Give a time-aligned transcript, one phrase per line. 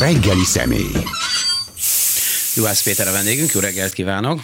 [0.00, 0.92] reggeli személy.
[2.56, 4.42] Juhász Péter a vendégünk, jó reggelt kívánok!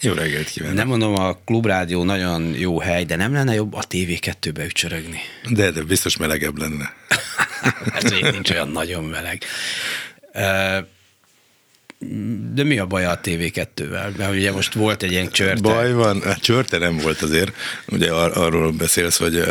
[0.00, 0.76] Jó reggelt kívánok!
[0.76, 5.20] Nem mondom, a klubrádió nagyon jó hely, de nem lenne jobb a TV2-be ücsörögni?
[5.50, 6.92] De, de biztos melegebb lenne.
[7.98, 9.42] Ez még nincs olyan nagyon meleg.
[12.54, 14.16] De mi a baj a TV2-vel?
[14.16, 15.60] Mert ugye most volt egy ilyen csörte.
[15.60, 17.52] Baj van, hát csörte nem volt azért.
[17.88, 19.42] Ugye ar- arról beszélsz, hogy,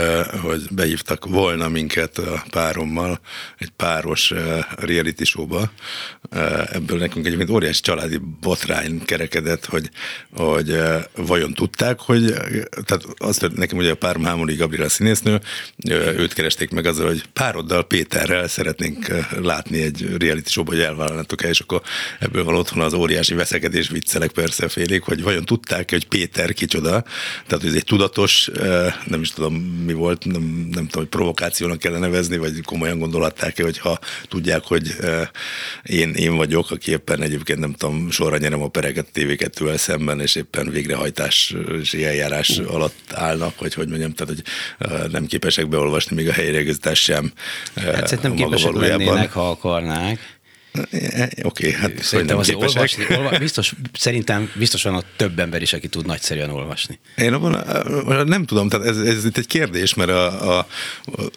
[0.42, 3.20] hogy behívtak volna minket a párommal
[3.58, 4.34] egy páros
[4.76, 5.72] reality showba.
[6.72, 9.90] Ebből nekünk egyébként óriási családi botrány kerekedett, hogy,
[10.36, 10.78] hogy
[11.16, 12.34] vajon tudták, hogy
[12.86, 15.40] tehát azt nekem ugye a párom Hámoni Gabriela színésznő,
[15.90, 19.08] őt keresték meg azzal, hogy pároddal Péterrel szeretnénk
[19.42, 21.82] látni egy reality showba, hogy elvállalnátok el, és akkor
[22.20, 26.54] ebből ebből van otthon az óriási veszekedés, viccelek persze félig, hogy vajon tudták hogy Péter
[26.54, 27.04] kicsoda,
[27.46, 28.50] tehát hogy ez egy tudatos,
[29.06, 29.54] nem is tudom
[29.86, 30.42] mi volt, nem,
[30.74, 34.96] nem tudom, hogy provokációnak kell nevezni, vagy komolyan gondolhatták-e, hogy ha tudják, hogy
[35.84, 40.36] én, én vagyok, aki éppen egyébként nem tudom, sorra nyerem a pereket TV2-vel szemben, és
[40.36, 42.74] éppen végrehajtási eljárás uh.
[42.74, 44.44] alatt állnak, vagy hogy mondjam, tehát hogy
[45.12, 47.32] nem képesek beolvasni még a helyreigazítást sem.
[47.76, 50.37] Hát szerintem képesek lennének, ha akarnák.
[50.82, 55.74] Oké, okay, hát szerintem az olvasni, olva, biztos, szerintem biztos van ott több ember is,
[55.74, 57.00] aki tud nagyszerűen olvasni.
[57.16, 60.68] Én abban nem tudom, tehát ez, ez itt egy kérdés, mert a, a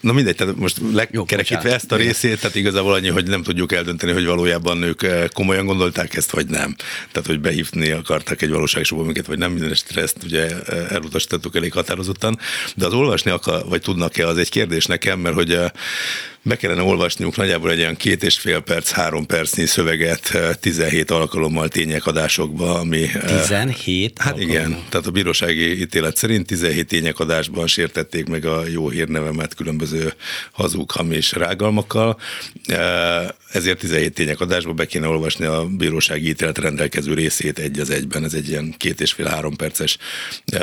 [0.00, 4.12] na mindegy, tehát most lekerekítve ezt a részét, tehát igazából annyi, hogy nem tudjuk eldönteni,
[4.12, 6.76] hogy valójában ők komolyan gondolták ezt, vagy nem.
[7.12, 10.48] Tehát, hogy behívni akartak egy valóságsóba minket, vagy nem, minden esetre ezt ugye
[10.88, 12.38] elutasítottuk elég határozottan,
[12.76, 15.58] de az olvasni akar, vagy tudnak-e, az egy kérdés nekem, mert hogy
[16.42, 21.16] be kellene olvasniuk nagyjából egy olyan két és fél perc, három percnyi szöveget 17 eh,
[21.16, 23.06] alkalommal tényekadásokba, ami...
[23.26, 24.56] 17 eh, Hát alkalommal.
[24.56, 30.12] igen, tehát a bírósági ítélet szerint 17 tényekadásban sértették meg a jó hírnevemet különböző
[30.50, 32.18] hazug, hamis rágalmakkal,
[32.66, 38.24] eh, ezért 17 tényekadásban be kéne olvasni a bírósági ítélet rendelkező részét egy az egyben,
[38.24, 39.98] ez egy ilyen két és fél három perces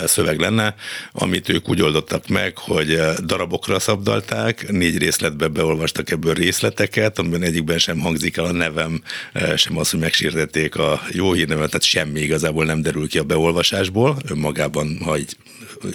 [0.06, 0.76] szöveg lenne,
[1.12, 7.42] amit ők úgy oldottak meg, hogy darabokra szabdalták, négy részletbe be beolvastak ebből részleteket, amiben
[7.42, 9.02] egyikben sem hangzik el a nevem,
[9.34, 13.24] eh, sem az, hogy megsértették a jó hírnevet, tehát semmi igazából nem derül ki a
[13.24, 15.38] beolvasásból, önmagában, ha egy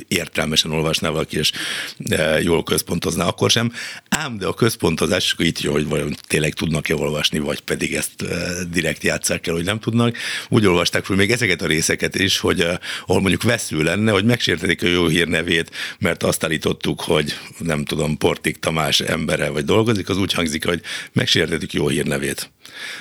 [0.08, 1.52] értelmesen olvasná valaki, és
[1.98, 3.72] eh, jól központozná, akkor sem.
[4.08, 8.22] Ám, de a központozás, akkor itt jó, hogy vajon tényleg tudnak-e olvasni, vagy pedig ezt
[8.22, 8.28] eh,
[8.70, 10.16] direkt játsszák el, hogy nem tudnak.
[10.48, 12.60] Úgy olvasták fel még ezeket a részeket is, hogy
[13.06, 18.18] ahol mondjuk vesző lenne, hogy megsértetik a jó hírnevét, mert azt állítottuk, hogy nem tudom,
[18.18, 20.80] Portik Tamás embere vagy dolgozik, az úgy hangzik, hogy
[21.12, 22.50] megsértetik jó hírnevét.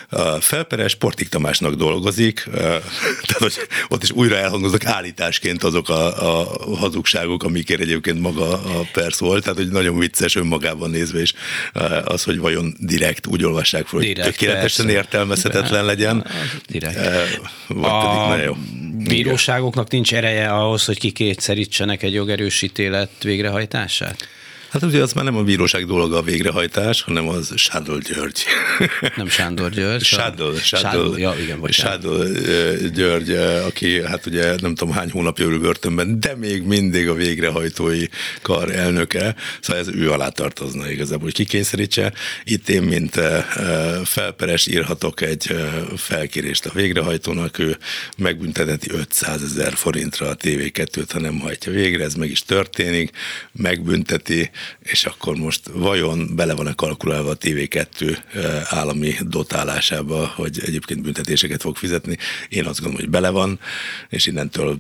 [0.10, 3.54] A felperes Portik Tamásnak dolgozik, tehát hogy
[3.90, 9.44] ott is újra elhangoznak állításként azok a, a hazugságok, amikért egyébként maga a persz volt,
[9.44, 11.34] tehát hogy nagyon vicces önmagában nézve is
[12.04, 15.00] az, hogy vajon direkt úgy olvassák fel, hogy tökéletesen persze.
[15.00, 16.26] értelmezhetetlen legyen.
[16.68, 17.00] Direkt.
[17.68, 18.56] Vagy a pedig jó.
[18.98, 24.28] bíróságoknak nincs ereje ahhoz, hogy kikétszerítsenek egy jogerős ítélet végrehajtását?
[24.72, 28.44] Hát ugye az már nem a bíróság dolga a végrehajtás, hanem az Sádol György.
[29.16, 30.04] Nem Sándor György.
[30.04, 32.28] Sádol, Sádol, ja, igen, Sádol
[32.94, 33.32] György,
[33.66, 38.06] aki hát ugye nem tudom hány hónapja ül börtönben, de még mindig a végrehajtói
[38.42, 42.14] kar elnöke, szóval ez ő alá tartozna igazából, hogy kikényszerítse.
[42.44, 43.20] Itt én, mint
[44.04, 45.56] felperes írhatok egy
[45.96, 47.78] felkérést a végrehajtónak, ő
[48.18, 53.12] megbünteteti 500 ezer forintra a TV2-t, ha nem hajtja végre, ez meg is történik,
[53.52, 54.50] megbünteti,
[54.80, 58.18] és akkor most vajon bele van-e kalkulálva a TV2
[58.64, 62.18] állami dotálásába, hogy egyébként büntetéseket fog fizetni?
[62.50, 63.60] Én azt gondolom, hogy bele van,
[64.10, 64.78] és innentől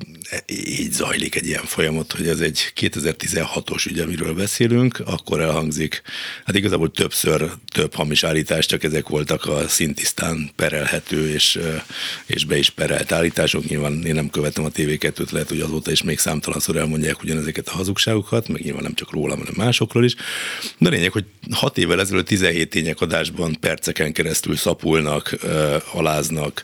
[0.47, 6.01] így zajlik egy ilyen folyamat, hogy ez egy 2016-os ügy, amiről beszélünk, akkor elhangzik,
[6.45, 11.59] hát igazából többször több hamis állítás, csak ezek voltak a szintisztán perelhető és,
[12.25, 13.67] és be is perelt állítások.
[13.67, 17.71] Nyilván én nem követem a TV2-t, lehet, hogy azóta is még számtalanszor elmondják ugyanezeket a
[17.71, 20.15] hazugságokat, meg nyilván nem csak rólam, hanem másokról is.
[20.77, 25.37] De lényeg, hogy hat évvel ezelőtt 17 tényekadásban perceken keresztül szapulnak,
[25.93, 26.63] aláznak,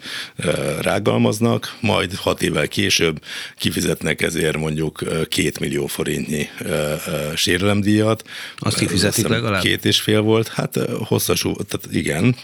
[0.82, 3.22] rágalmaznak, majd hat évvel később
[3.58, 6.50] kifizetnek ezért mondjuk két millió forintnyi
[7.36, 8.24] sérelemdíjat.
[8.58, 9.62] Azt kifizetik legalább?
[9.62, 12.36] Két és fél volt, hát hosszas, tehát igen,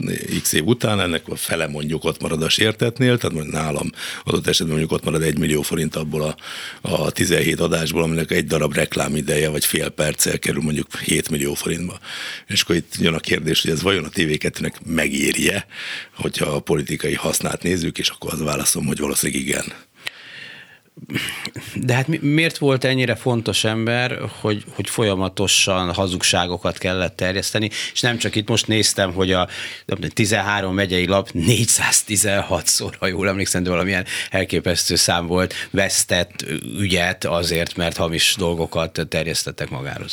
[0.41, 3.89] x év után ennek a fele mondjuk ott marad a sértetnél, tehát mondjuk nálam
[4.23, 6.35] adott esetben mondjuk ott marad egy millió forint abból a,
[6.81, 11.99] a 17 adásból, aminek egy darab reklámideje, vagy fél perccel kerül mondjuk 7 millió forintba.
[12.47, 15.65] És akkor itt jön a kérdés, hogy ez vajon a TV2-nek megérje,
[16.15, 19.73] hogyha a politikai hasznát nézzük, és akkor az válaszom, hogy valószínűleg igen.
[21.75, 28.17] de hát miért volt ennyire fontos ember, hogy, hogy folyamatosan hazugságokat kellett terjeszteni, és nem
[28.17, 29.47] csak itt most néztem, hogy a
[30.13, 36.45] 13 megyei lap 416-szor, ha jól emlékszem, de valamilyen elképesztő szám volt, vesztett
[36.79, 40.07] ügyet azért, mert hamis dolgokat terjesztettek magáról.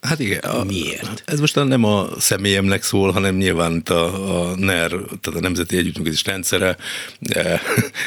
[0.00, 0.38] Hát igen.
[0.38, 1.22] A, Miért?
[1.26, 3.92] Ez most nem a személyemnek szól, hanem nyilván a,
[4.50, 6.76] a NER, tehát a Nemzeti Együttműködés rendszere,
[7.28, 7.60] e,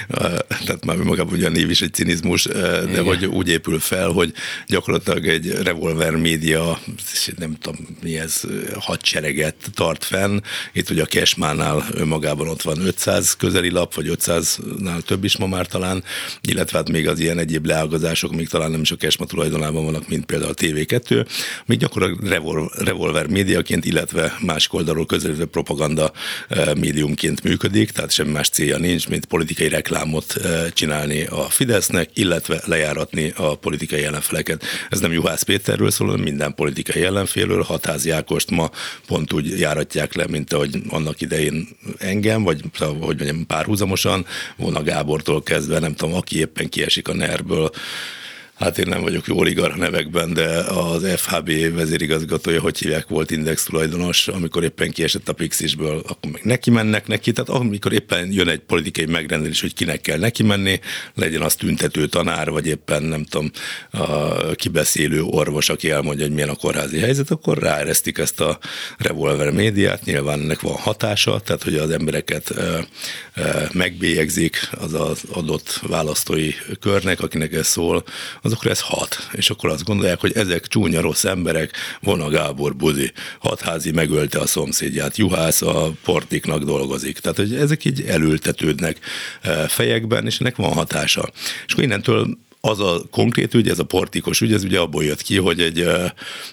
[0.65, 3.03] tehát már magában ugye a név is egy cinizmus, e, de igen.
[3.03, 4.33] hogy úgy épül fel, hogy
[4.67, 6.79] gyakorlatilag egy revolver média,
[7.37, 8.41] nem tudom mi ez,
[8.79, 10.39] hadsereget tart fenn.
[10.73, 15.47] Itt ugye a Kesmánál önmagában ott van 500 közeli lap, vagy 500-nál több is ma
[15.47, 16.03] már talán,
[16.41, 20.07] illetve hát még az ilyen egyéb leágazások, még talán nem is a Kesma tulajdonában vannak,
[20.07, 21.25] mint például a TV2,
[21.65, 26.11] még gyakorlatilag revol, revolver médiaként, illetve más oldalról közelítve propaganda
[26.47, 32.09] eh, médiumként működik, tehát semmi más célja nincs, mint politikai reklámot eh, csinálni a Fidesznek,
[32.13, 34.63] illetve lejáratni a politikai ellenfeleket.
[34.89, 37.61] Ez nem Juhász Péterről szól, hanem minden politikai ellenfélről.
[37.61, 38.69] Hatázi Ákost ma
[39.07, 44.25] pont úgy járatják le, mint ahogy annak idején engem, vagy hogy mondjam, párhuzamosan,
[44.57, 47.71] Vona Gábortól kezdve, nem tudom, aki éppen kiesik a nerből,
[48.59, 53.63] hát én nem vagyok jó oligarch nevekben, de az FHB vezérigazgatója, hogy hívják, volt index
[53.63, 58.47] tulajdonos, amikor éppen kiesett a Pixisből, akkor meg neki mennek neki, tehát amikor éppen jön
[58.47, 60.79] egy politikai megrendelés, hogy kinek kell neki menni,
[61.15, 63.51] legyen az tüntető tanár, vagy éppen nem tudom,
[63.91, 68.59] a kibeszélő orvos, aki elmondja, hogy milyen a kórházi helyzet, akkor ráeresztik ezt a
[68.97, 72.53] revolver médiát, nyilván ennek van hatása, tehát hogy az embereket
[73.71, 78.03] megbélyegzik az az adott választói körnek, akinek ez szól,
[78.43, 79.29] azokra ez hat.
[79.31, 84.39] És akkor azt gondolják, hogy ezek csúnya rossz emberek, von a Gábor Buzi, hatházi megölte
[84.39, 87.19] a szomszédját, juhász a portiknak dolgozik.
[87.19, 88.99] Tehát, hogy ezek így elültetődnek
[89.67, 91.29] fejekben, és ennek van hatása.
[91.65, 92.37] És akkor innentől
[92.67, 95.87] az a konkrét ügy, ez a portikos ügy, ez ugye abból jött ki, hogy egy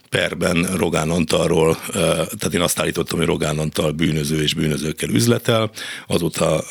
[0.09, 5.71] perben Rogán Antalról, tehát én azt állítottam, hogy Rogán Antal bűnöző és bűnözőkkel üzletel,
[6.07, 6.65] azóta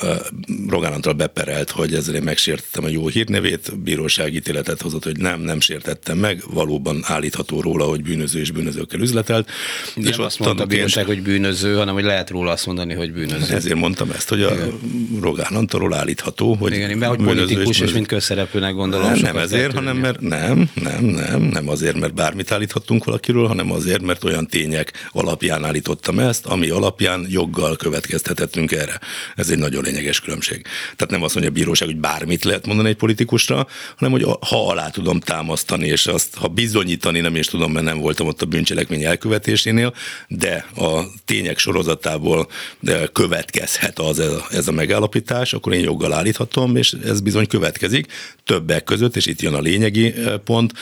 [0.68, 5.42] Rogán Antal beperelt, hogy ezzel én megsértettem a jó hírnevét, bíróság ítéletet hozott, hogy nem,
[5.42, 9.50] nem sértettem meg, valóban állítható róla, hogy bűnöző és bűnözőkkel üzletelt.
[9.96, 13.14] Nem és azt mondta a bíróság, hogy bűnöző, hanem hogy lehet róla azt mondani, hogy
[13.14, 13.56] bűnöző.
[13.56, 14.80] Ezért mondtam ezt, hogy a Igen.
[15.22, 19.12] Rogán Antalról állítható, hogy Igen, be, hogy politikus és, és mint közszereplőnek gondolom.
[19.29, 23.72] Nem, nem ezért, hanem mert nem, nem, nem, nem azért, mert bármit állíthattunk valakiről, hanem
[23.72, 29.00] azért, mert olyan tények alapján állítottam ezt, ami alapján joggal következtetettünk erre.
[29.36, 30.62] Ez egy nagyon lényeges különbség.
[30.96, 33.68] Tehát nem azt mondja a bíróság, hogy bármit lehet mondani egy politikusra,
[33.98, 38.00] hanem hogy ha alá tudom támasztani, és azt, ha bizonyítani nem is tudom, mert nem
[38.00, 39.94] voltam ott a bűncselekmény elkövetésénél,
[40.28, 42.48] de a tények sorozatából
[43.14, 44.22] következhet az
[44.52, 48.08] ez a megállapítás, akkor én joggal állíthatom, és ez bizony következik
[48.46, 50.74] többek között, és itt jön a lényegi eh, pont,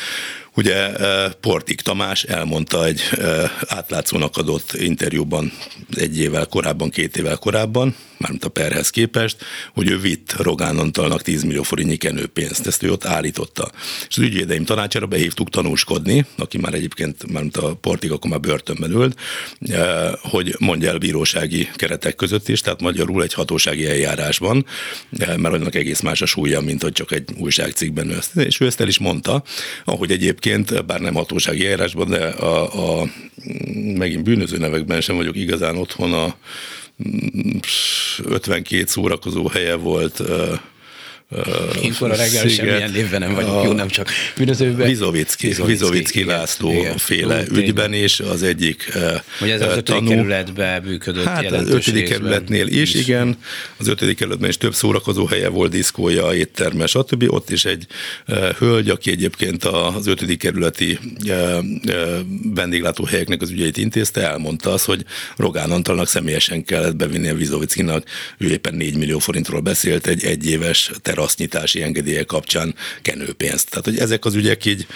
[0.57, 5.51] Ugye eh, Portik Tamás elmondta egy eh, átlátszónak adott interjúban
[5.95, 9.37] egy évvel korábban, két évvel korábban, mármint a perhez képest,
[9.73, 12.67] hogy ő vitt Rogán Antalnak 10 millió forintnyi kenőpénzt.
[12.67, 13.71] Ezt ő ott állította.
[14.09, 18.91] És az ügyvédeim tanácsára behívtuk tanúskodni, aki már egyébként, mármint a Portik akkor már börtönben
[18.91, 19.19] ült,
[19.59, 24.65] eh, hogy mondja el bírósági keretek között is, tehát magyarul egy hatósági eljárásban,
[25.09, 28.19] mert annak egész más a súlya, mint hogy csak egy újságcikkben.
[28.35, 29.43] És ő ezt el is mondta,
[29.85, 33.07] ahogy egyébként egyébként, bár nem hatósági eljárásban, de a, a
[33.97, 36.35] megint bűnöző nevekben sem vagyok igazán otthon, a
[38.23, 40.21] 52 szórakozó helye volt
[41.81, 44.87] Ilyenkor a reggel semmilyen névben nem vagyok jó, nem csak bűnözőben.
[44.87, 46.97] Vizovicki, Vizovicki László igen.
[46.97, 48.91] féle Ó, ügyben is, az egyik
[49.39, 53.37] Hogy ez az ötödik kerületben működött Hát az ötödik kerületnél is, is, igen.
[53.77, 57.23] Az ötödik kerületben is több szórakozó helye volt, diszkója, étterme, stb.
[57.27, 57.87] Ott is egy
[58.57, 60.99] hölgy, aki egyébként az ötödik kerületi
[62.53, 65.05] vendéglátóhelyeknek az ügyeit intézte, elmondta az, hogy
[65.35, 68.03] Rogán Antalnak személyesen kellett bevinni a Vizovickinak,
[68.37, 73.69] ő éppen 4 millió forintról beszélt egy egyéves terasznyitási engedélye kapcsán kenőpénzt.
[73.69, 74.87] Tehát, hogy ezek az ügyek így,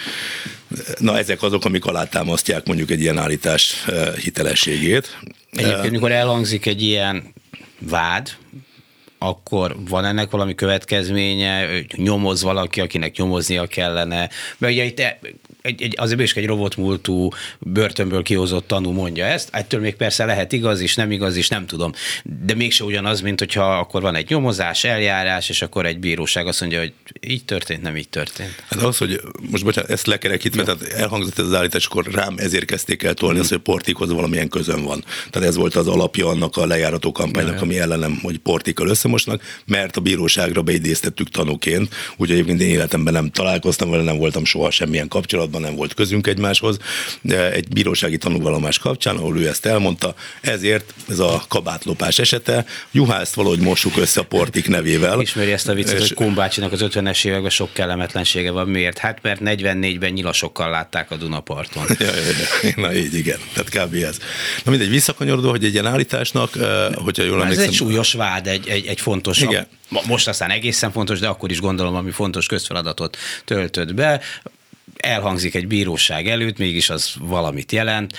[0.98, 5.18] na ezek azok, amik alátámasztják mondjuk egy ilyen állítás eh, hitelességét.
[5.50, 7.34] Egyébként, mikor elhangzik egy ilyen
[7.78, 8.28] vád,
[9.18, 14.30] akkor van ennek valami következménye, nyomoz valaki, akinek nyomoznia kellene.
[14.58, 15.02] Mert ugye itt
[15.62, 17.28] egy, egy, azért is egy robotmúltú
[17.58, 21.66] börtönből kihozott tanú mondja ezt, ettől még persze lehet igaz is, nem igaz is, nem
[21.66, 21.92] tudom,
[22.44, 26.60] de mégse ugyanaz, mint hogyha akkor van egy nyomozás, eljárás, és akkor egy bíróság azt
[26.60, 28.62] mondja, hogy így történt, nem így történt.
[28.68, 32.64] Hát az, hogy most bocsánat, ezt lekerekítve, tehát elhangzott ez az állítás, akkor rám ezért
[32.64, 33.40] kezdték el tolni, mm.
[33.40, 35.04] azt, hogy Portikhoz valamilyen közön van.
[35.30, 39.96] Tehát ez volt az alapja annak a lejárató kampánynak, ami ellenem, hogy Portikkal összemosnak, mert
[39.96, 45.08] a bíróságra beidéztettük tanúként, úgyhogy egyébként én életemben nem találkoztam vele, nem voltam soha semmilyen
[45.52, 46.78] kapcsolatban, nem volt közünk egymáshoz,
[47.20, 53.34] de egy bírósági tanúvallomás kapcsán, ahol ő ezt elmondta, ezért ez a kabátlopás esete, Juhászt
[53.34, 55.20] valahogy mossuk össze a Portik nevével.
[55.20, 55.98] Ismeri ezt a viccet, és...
[55.98, 58.68] hogy Kumbácsinak az 50-es években sok kellemetlensége van.
[58.68, 58.98] Miért?
[58.98, 61.84] Hát mert 44-ben nyilasokkal látták a Dunaparton.
[61.98, 62.12] ja, ja,
[62.62, 62.72] ja.
[62.76, 63.94] Na így igen, tehát kb.
[63.94, 64.18] ez.
[64.64, 66.50] Na mindegy, visszakanyarodva, hogy egy ilyen állításnak,
[66.94, 67.64] hogyha jól emlékszem...
[67.64, 69.66] Ez egy súlyos vád, egy, egy, egy fontos, igen.
[70.06, 74.20] most aztán egészen fontos, de akkor is gondolom, ami fontos közfeladatot töltött be
[74.96, 78.18] elhangzik egy bíróság előtt, mégis az valamit jelent.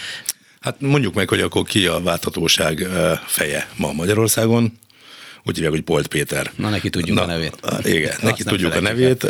[0.59, 2.87] Hát mondjuk meg, hogy akkor ki a válthatóság
[3.25, 4.77] feje ma Magyarországon
[5.45, 6.51] úgy hívják, hogy Polt Péter.
[6.55, 7.57] Na, neki tudjuk Na, a nevét.
[7.83, 9.27] Igen, neki tudjuk a nevét,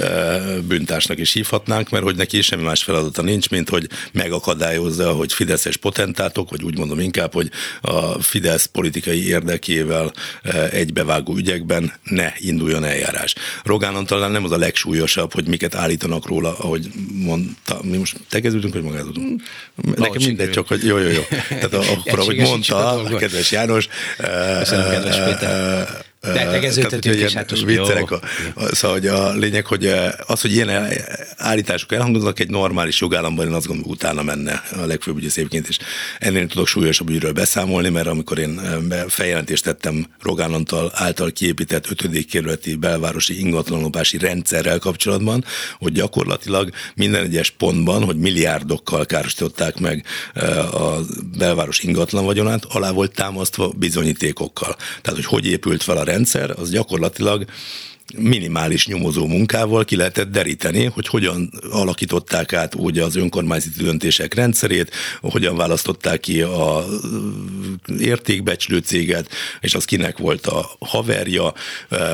[0.67, 5.77] bűntársnak is hívhatnánk, mert hogy neki semmi más feladata nincs, mint hogy megakadályozza, hogy fideszes
[5.77, 7.49] potentátok, vagy úgy mondom inkább, hogy
[7.81, 10.13] a Fidesz politikai érdekével
[10.71, 13.35] egybevágó ügyekben ne induljon eljárás.
[13.63, 18.73] Rogán talán nem az a legsúlyosabb, hogy miket állítanak róla, ahogy mondta, mi most tegeződünk,
[18.73, 19.41] vagy magázódunk?
[19.95, 21.21] Nekem mindegy, csak hogy jó, jó, jó.
[21.47, 23.87] Tehát akkor, ahogy mondta, kedves János,
[24.59, 28.11] Köszönöm, kedves Péter de tegeződhetünk is, hát most viccelek.
[28.11, 28.19] A,
[28.53, 29.85] a, szóval hogy a lényeg, hogy
[30.27, 30.93] az, hogy ilyen
[31.37, 35.77] állítások elhangoznak egy normális jogállamban, én azt gondolom, utána menne a legfőbb ügyész egyébként, és
[36.19, 38.61] ennél tudok súlyosabb ügyről beszámolni, mert amikor én
[39.07, 42.25] feljelentést tettem Rogán Antal által kiépített 5.
[42.25, 45.45] kerületi belvárosi ingatlanlopási rendszerrel kapcsolatban,
[45.79, 50.05] hogy gyakorlatilag minden egyes pontban, hogy milliárdokkal károsították meg
[50.73, 50.99] a
[51.37, 54.75] belváros ingatlan vagyonát, alá volt támasztva bizonyítékokkal.
[55.01, 57.45] Tehát, hogy hogy épült fel a rendszer, az gyakorlatilag
[58.17, 64.91] minimális nyomozó munkával ki lehetett deríteni, hogy hogyan alakították át úgy az önkormányzati döntések rendszerét,
[65.21, 66.85] hogyan választották ki a
[67.99, 69.29] értékbecslő céget,
[69.59, 71.53] és az kinek volt a haverja,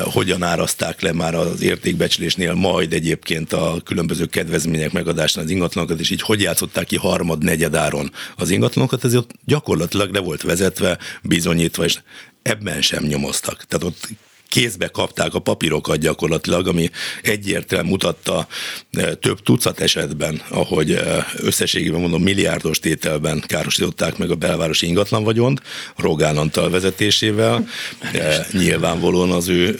[0.04, 6.10] hogyan árazták le már az értékbecslésnél, majd egyébként a különböző kedvezmények megadásán az ingatlanokat, és
[6.10, 11.98] így hogy játszották ki harmad, negyedáron az ingatlanokat, ez gyakorlatilag le volt vezetve, bizonyítva, és
[12.42, 13.64] ebben sem nyomoztak.
[13.64, 14.08] Tehát ott
[14.50, 16.90] kézbe kapták a papírokat gyakorlatilag, ami
[17.22, 18.46] egyértelműen mutatta
[18.92, 25.24] e, több tucat esetben, ahogy e, összességében mondom milliárdos tételben károsították meg a belvárosi ingatlan
[25.24, 25.62] vagyont,
[25.96, 27.66] Rogán Antal vezetésével.
[28.12, 29.76] E, nyilvánvalóan az ő,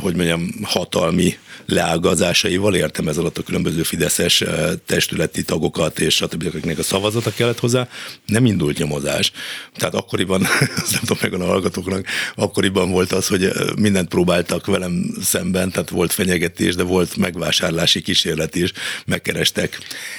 [0.00, 4.44] hogy mondjam, hatalmi leágazásaival, értem ez alatt a különböző fideszes
[4.86, 6.46] testületi tagokat és stb.
[6.46, 7.88] akiknek a szavazata kellett hozzá,
[8.26, 9.32] nem indult nyomozás.
[9.76, 10.42] Tehát akkoriban,
[10.76, 15.90] azt nem tudom meg a hallgatóknak, akkoriban volt az, hogy mindent próbáltak velem szemben, tehát
[15.90, 18.72] volt fenyegetés, de volt megvásárlási kísérlet is,
[19.06, 19.78] megkerestek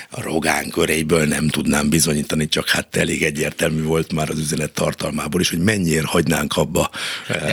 [0.09, 5.41] a Rogán köréből, nem tudnám bizonyítani, csak hát elég egyértelmű volt már az üzenet tartalmából
[5.41, 6.89] is, hogy mennyire hagynánk abba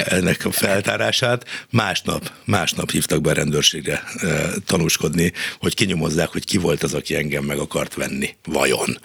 [0.05, 1.45] ennek a feltárását.
[1.71, 4.03] Másnap, másnap hívtak be a rendőrségre
[4.67, 8.35] tanúskodni, hogy kinyomozzák, hogy ki volt az, aki engem meg akart venni.
[8.45, 8.99] Vajon?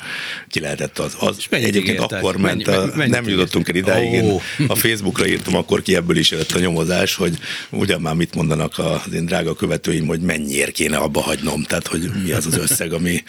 [0.47, 1.15] Ki lehetett az?
[1.19, 2.19] az egyébként ígértek?
[2.19, 4.23] akkor ment, mennyi, mennyi, nem jutottunk el idáig.
[4.23, 4.41] Oh.
[4.59, 7.37] Én a Facebookra írtam, akkor ki ebből is jött a nyomozás, hogy
[7.69, 12.11] ugyan már mit mondanak az én drága követőim, hogy mennyiért kéne abba hagynom, tehát hogy
[12.23, 13.23] mi az az összeg, ami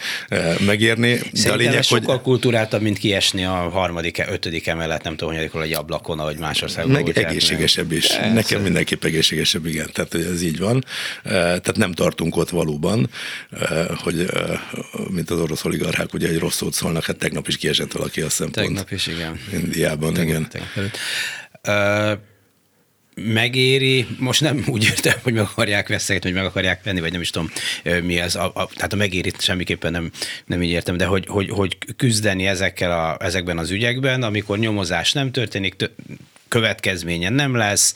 [0.65, 1.15] megérni.
[1.15, 2.23] Szerintem de a lényeg, ez sokkal hogy...
[2.23, 6.93] kultúráltabb, mint kiesni a harmadik, ötödik emelet, nem tudom, hogy egy ablakon, vagy más országban.
[7.03, 8.07] Meg egészségesebb is.
[8.07, 8.33] Persze.
[8.33, 9.89] Nekem mindenképp egészségesebb, igen.
[9.93, 10.85] Tehát hogy ez így van.
[11.23, 13.09] Tehát nem tartunk ott valóban,
[14.03, 14.25] hogy
[15.09, 18.29] mint az orosz oligarchák, ugye egy rossz szót szólnak, hát tegnap is kiesett valaki a
[18.29, 18.67] szempont.
[18.67, 19.39] Tegnap is, igen.
[19.53, 20.49] Indiában, tegnap, igen.
[20.49, 20.91] Tegnap
[21.67, 22.19] uh,
[23.25, 27.21] megéri, most nem úgy értem, hogy meg akarják veszegetni, hogy meg akarják venni, vagy nem
[27.21, 27.51] is tudom
[28.03, 30.11] mi ez, a, a, tehát a megérit semmiképpen nem,
[30.45, 35.13] nem így értem, de hogy, hogy, hogy küzdeni ezekkel a, ezekben az ügyekben, amikor nyomozás
[35.13, 35.85] nem történik, tö,
[36.47, 37.95] következménye nem lesz,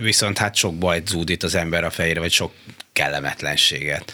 [0.00, 2.52] viszont hát sok bajt zúdít az ember a fejére, vagy sok
[2.92, 4.12] kellemetlenséget.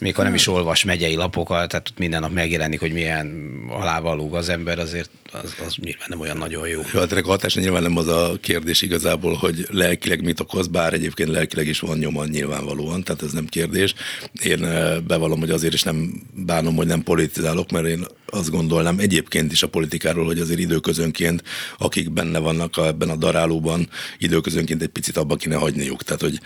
[0.00, 4.78] Mikor nem is olvas megyei lapokat, tehát minden nap megjelenik, hogy milyen alávalóg az ember,
[4.78, 6.80] azért az, az nyilván nem olyan nagyon jó.
[6.92, 10.92] Jó, hát a hatása nyilván nem az a kérdés igazából, hogy lelkileg mit okoz, bár
[10.92, 13.94] egyébként lelkileg is van nyoma nyilvánvalóan, tehát ez nem kérdés.
[14.42, 18.98] Én eh, bevallom, hogy azért is nem bánom, hogy nem politizálok, mert én azt gondolnám
[18.98, 21.42] egyébként is a politikáról, hogy azért időközönként,
[21.78, 26.02] akik benne vannak a, ebben a darálóban, időközönként egy picit abba kéne hagyniuk.
[26.02, 26.40] Tehát, hogy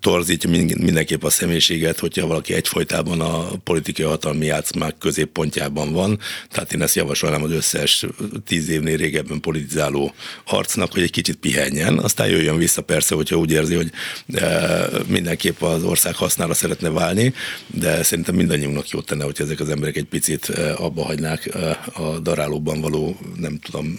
[0.00, 6.18] torzítja mindenképp a személyiséget, hogyha valaki egyfolytában a politikai hatalmi játszmák középpontjában van.
[6.50, 8.06] Tehát én ezt javasolnám az összes
[8.44, 10.14] tíz évnél régebben politizáló
[10.44, 13.90] arcnak, hogy egy kicsit pihenjen, aztán jöjjön vissza persze, hogyha úgy érzi, hogy
[14.32, 17.34] eh, mindenképp az ország hasznára szeretne válni,
[17.66, 22.00] de szerintem mindannyiunknak jót tenne, hogy ezek az emberek egy picit eh, abba hagynák eh,
[22.00, 23.96] a darálóban való, nem tudom,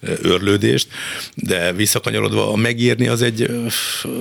[0.00, 0.88] örlődést,
[1.34, 3.50] de visszakanyarodva a megírni az egy,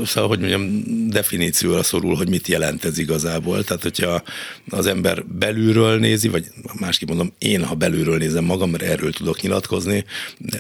[0.06, 3.64] szóval, hogy mondjam, definícióra szorul, hogy mit jelent ez igazából.
[3.64, 4.24] Tehát, hogyha
[4.70, 6.46] az ember belülről nézi, vagy
[6.80, 10.06] másképp mondom, én, ha belülről nézem magam, mert erről tudok nyilatkozni,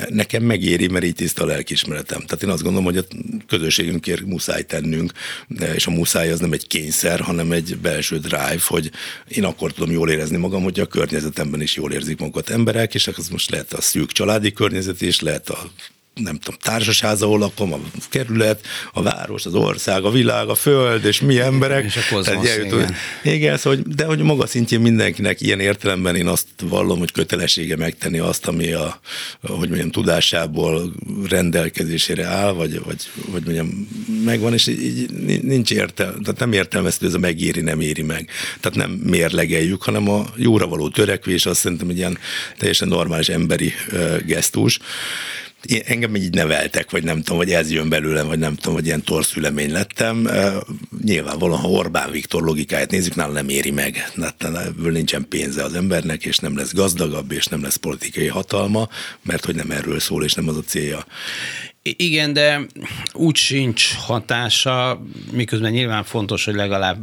[0.10, 2.20] nekem megéri, mert így tiszta a lelkismeretem.
[2.20, 3.04] Tehát én azt gondolom, hogy a
[3.48, 5.12] közösségünkért muszáj tennünk,
[5.76, 8.92] és a muszáj az nem egy kényszer, hanem egy belső drive, hogy
[9.28, 13.08] én akkor tudom jól érezni magam, hogy a környezetemben is jól érzik magukat emberek, és
[13.08, 15.72] ez most lehet a szűk családi környezet is, lehet a
[16.24, 17.80] nem tudom, társasház, ahol lakom, a
[18.10, 21.84] kerület, a város, az ország, a világ, a föld, és mi emberek.
[21.84, 22.96] És a kozmosz, Tehát, igen.
[23.24, 27.76] igen szóval, hogy, de hogy maga szintjén mindenkinek ilyen értelemben én azt vallom, hogy kötelessége
[27.76, 29.00] megtenni azt, ami a,
[29.42, 30.94] hogy mondjam, tudásából
[31.30, 33.88] rendelkezésére áll, vagy, vagy, vagy mondjam,
[34.26, 35.10] megvan, és így
[35.44, 38.30] nincs értelme, tehát nem értelmezhető ez a megéri, nem éri meg.
[38.60, 42.18] Tehát nem mérlegeljük, hanem a jóra való törekvés, azt szerintem egy ilyen
[42.58, 43.74] teljesen normális emberi
[44.26, 44.80] gesztus
[45.86, 49.04] engem így neveltek, vagy nem tudom, vagy ez jön belőlem, vagy nem tudom, hogy ilyen
[49.04, 50.30] torszülemény lettem.
[51.04, 54.12] Nyilvánvalóan, ha Orbán Viktor logikáját nézzük, nála nem éri meg.
[54.40, 58.90] Ebből nincsen pénze az embernek, és nem lesz gazdagabb, és nem lesz politikai hatalma,
[59.22, 61.06] mert hogy nem erről szól, és nem az a célja.
[61.82, 62.66] Igen, de
[63.14, 66.98] úgy sincs hatása, miközben nyilván fontos, hogy legalább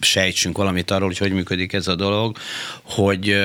[0.00, 2.36] sejtsünk valamit arról, hogy hogy működik ez a dolog,
[2.82, 3.36] hogy,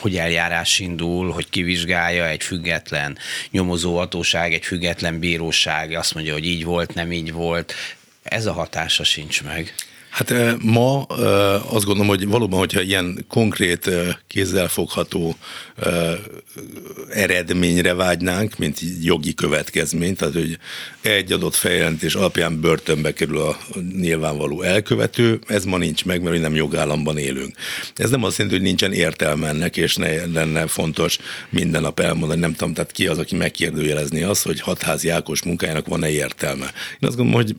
[0.00, 3.18] hogy eljárás indul, hogy kivizsgálja egy független
[3.50, 7.74] nyomozóhatóság, egy független bíróság, azt mondja, hogy így volt, nem így volt.
[8.22, 9.74] Ez a hatása sincs meg.
[10.18, 13.90] Hát ma azt gondolom, hogy valóban, hogyha ilyen konkrét,
[14.26, 15.36] kézzelfogható
[17.10, 20.58] eredményre vágynánk, mint jogi következmény, tehát hogy
[21.00, 23.58] egy adott feljelentés alapján börtönbe kerül a
[24.00, 27.56] nyilvánvaló elkövető, ez ma nincs meg, mert nem jogállamban élünk.
[27.96, 31.18] Ez nem azt jelenti, hogy nincsen értelme ennek, és ne lenne fontos
[31.50, 35.86] minden nap elmondani, nem tudom, tehát ki az, aki megkérdőjelezni azt, hogy hatházi Ákos munkájának
[35.86, 36.72] van-e értelme.
[37.00, 37.56] Én azt gondolom, hogy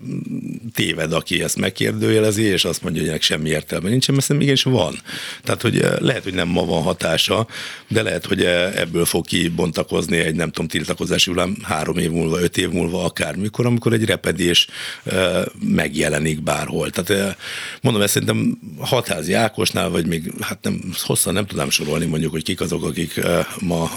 [0.74, 4.64] téved, aki ezt megkérdőjelezi, és azt mondja, hogy ennek semmi értelme nincsen, mert szerintem igenis
[4.64, 5.00] van.
[5.44, 7.48] Tehát, hogy eh, lehet, hogy nem ma van hatása,
[7.88, 12.42] de lehet, hogy eh, ebből fog kibontakozni egy, nem tudom, tiltakozási hullám három év múlva,
[12.42, 14.68] öt év múlva, akármikor, amikor egy repedés
[15.04, 16.90] eh, megjelenik bárhol.
[16.90, 17.38] Tehát
[17.82, 22.44] mondom, ezt szerintem hatházi Ákosnál, vagy még, hát nem, hosszan nem tudám sorolni mondjuk, hogy
[22.44, 23.22] kik azok, akik
[23.60, 23.92] ma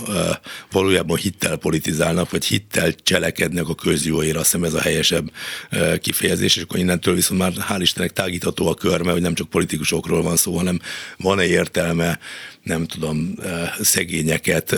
[0.70, 5.32] valójában hittel politizálnak, vagy hittel cselekednek a közjóért, azt hiszem ez a helyesebb
[6.00, 10.22] kifejezés, és akkor innentől viszont már hál' Istennek tágítható a körme, hogy nem csak politikusokról
[10.22, 10.80] van szó, hanem
[11.16, 12.18] van-e értelme
[12.62, 13.34] nem tudom,
[13.80, 14.76] szegényeket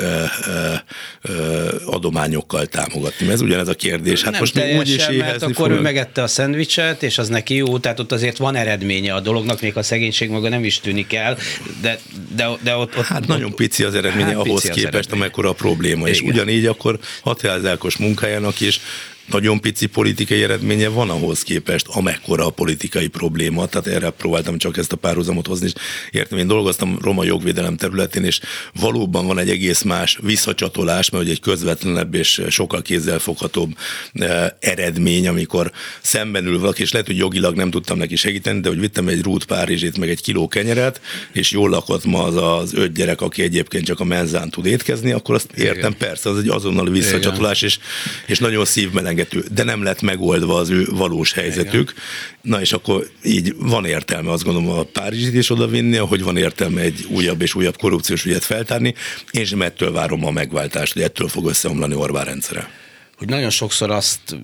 [1.86, 3.28] adományokkal támogatni.
[3.28, 4.22] Ez ugyanez a kérdés.
[4.22, 5.78] Hát nem most teljesen, úgy is mert akkor fogunk.
[5.78, 9.60] ő megette a szendvicset, és az neki jó, tehát ott azért van eredménye a dolognak,
[9.60, 11.38] még a szegénység maga nem is tűnik el,
[11.80, 11.98] de,
[12.36, 13.04] de, de ott, ott...
[13.04, 16.08] Hát ott, nagyon pici az eredménye hát ahhoz képest, amekkora a probléma.
[16.08, 16.12] Igen.
[16.12, 18.80] És ugyanígy akkor Hatházákos munkájának is
[19.26, 23.66] nagyon pici politikai eredménye van ahhoz képest, amekkora a politikai probléma.
[23.66, 25.66] Tehát erre próbáltam csak ezt a párhuzamot hozni.
[25.66, 25.72] És
[26.10, 28.40] értem, én dolgoztam roma jogvédelem területén, és
[28.80, 33.76] valóban van egy egész más visszacsatolás, mert egy közvetlenebb és sokkal kézzelfoghatóbb
[34.12, 38.68] eh, eredmény, amikor szemben ül valaki, és lehet, hogy jogilag nem tudtam neki segíteni, de
[38.68, 41.00] hogy vittem egy rút Párizsét, meg egy kiló kenyeret,
[41.32, 45.12] és jól lakott ma az az öt gyerek, aki egyébként csak a menzán tud étkezni,
[45.12, 45.96] akkor azt értem, Igen.
[45.96, 47.78] persze, az egy azonnal visszacsatolás, és,
[48.26, 51.90] és nagyon szívmelen fenyegető, de nem lett megoldva az ő valós helyzetük.
[51.90, 52.02] Igen.
[52.40, 56.80] Na és akkor így van értelme azt gondolom a Párizsit is odavinni, hogy van értelme
[56.80, 58.94] egy újabb és újabb korrupciós ügyet feltárni.
[59.30, 62.70] Én sem ettől várom a megváltást, hogy ettől fog összeomlani Orbán rendszere.
[63.16, 64.36] Hogy nagyon sokszor azt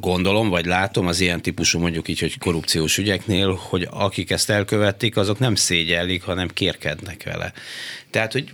[0.00, 5.16] gondolom, vagy látom az ilyen típusú mondjuk így, hogy korrupciós ügyeknél, hogy akik ezt elkövették,
[5.16, 7.52] azok nem szégyellik, hanem kérkednek vele.
[8.10, 8.52] Tehát, hogy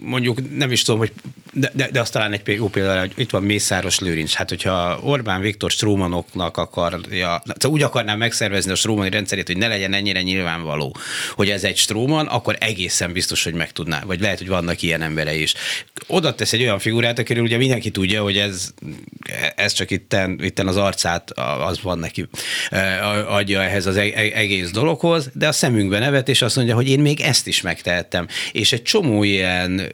[0.00, 1.12] mondjuk nem is tudom, hogy
[1.52, 4.34] de, de, de azt talán egy jó példa, hogy itt van Mészáros Lőrinc.
[4.34, 9.94] Hát, hogyha Orbán Viktor Strómanoknak akarja, úgy akarná megszervezni a Strómani rendszerét, hogy ne legyen
[9.94, 10.96] ennyire nyilvánvaló,
[11.34, 14.02] hogy ez egy Stróman, akkor egészen biztos, hogy meg tudná.
[14.06, 15.54] Vagy lehet, hogy vannak ilyen emberei is.
[16.06, 18.74] Oda tesz egy olyan figurát, akiről ugye mindenki tudja, hogy ez,
[19.56, 19.90] ez csak
[20.22, 21.30] itten, itten az arcát,
[21.66, 22.28] az van neki,
[23.28, 26.88] adja ehhez az e-, e-, egész dologhoz, de a szemünkbe nevet, és azt mondja, hogy
[26.88, 28.26] én még ezt is megtehettem.
[28.52, 29.92] És egy csomó ilyen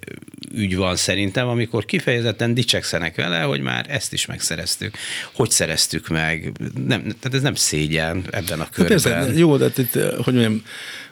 [0.55, 4.97] ügy van szerintem, amikor kifejezetten dicsekszenek vele, hogy már ezt is megszereztük.
[5.33, 6.53] Hogy szereztük meg?
[6.87, 9.01] Nem, tehát ez nem szégyen ebben a körben.
[9.03, 9.93] Persze, jó, de itt,
[10.25, 10.63] hogy mondjam,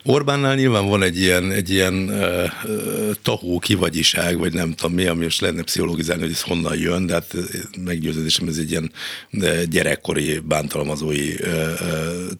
[0.08, 2.50] Orbánnál nyilván van egy ilyen, egy ilyen uh,
[3.22, 7.12] tahó kivagyiság, vagy nem tudom mi, ami most lenne pszichologizálni, hogy ez honnan jön, de
[7.12, 7.34] hát
[7.84, 8.92] meggyőződésem ez egy ilyen
[9.70, 11.48] gyerekkori bántalmazói uh,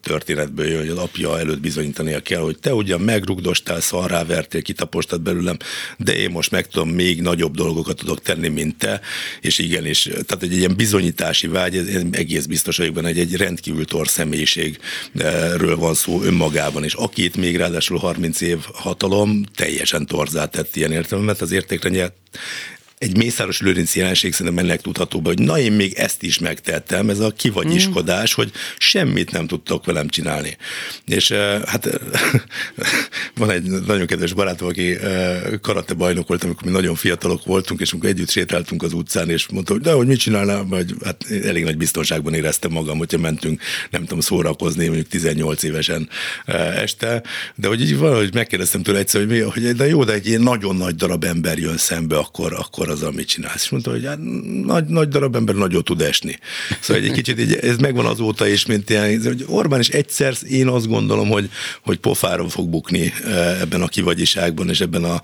[0.01, 5.57] történetből jön, hogy az apja előtt bizonyítania kell, hogy te ugyan megrugdostál, szarrávertél, kitapostad belőlem,
[5.97, 9.01] de én most meg tudom, még nagyobb dolgokat tudok tenni, mint te,
[9.41, 14.07] és igenis, tehát egy ilyen bizonyítási vágy, ez egész biztos vagyok benne, egy rendkívül tor
[14.07, 20.91] személyiségről van szó önmagában, és akit még ráadásul 30 év hatalom teljesen torzát tett ilyen
[20.91, 21.89] értelemben, az értékre
[22.97, 27.19] egy Mészáros Lőrinc jelenség szerintem ennek tudható hogy na én még ezt is megtettem, ez
[27.19, 28.35] a kivagyiskodás, mm.
[28.35, 30.57] hogy semmit nem tudtok velem csinálni.
[31.05, 31.31] És
[31.65, 31.89] hát
[33.35, 34.97] van egy nagyon kedves barátom, aki
[35.61, 39.47] karate bajnok volt, amikor mi nagyon fiatalok voltunk, és amikor együtt sétáltunk az utcán, és
[39.47, 43.61] mondta, hogy de hogy mit csinálnál, vagy hát elég nagy biztonságban éreztem magam, hogyha mentünk,
[43.89, 46.09] nem tudom, szórakozni, mondjuk 18 évesen
[46.75, 47.23] este,
[47.55, 50.41] de hogy így valahogy megkérdeztem tőle egyszer, hogy, mi, hogy de jó, de egy ilyen
[50.41, 53.63] nagyon nagy darab ember jön szembe, akkor, akkor akkor az, amit csinálsz.
[53.63, 54.19] És mondta, hogy hát
[54.65, 56.39] nagy, nagy darab ember nagyot tud esni.
[56.81, 60.67] Szóval egy kicsit így, ez megvan azóta is, mint ilyen, hogy Orbán is egyszer én
[60.67, 61.49] azt gondolom, hogy,
[61.81, 65.21] hogy pofáron fog bukni eh, ebben a kivagyiságban és ebben a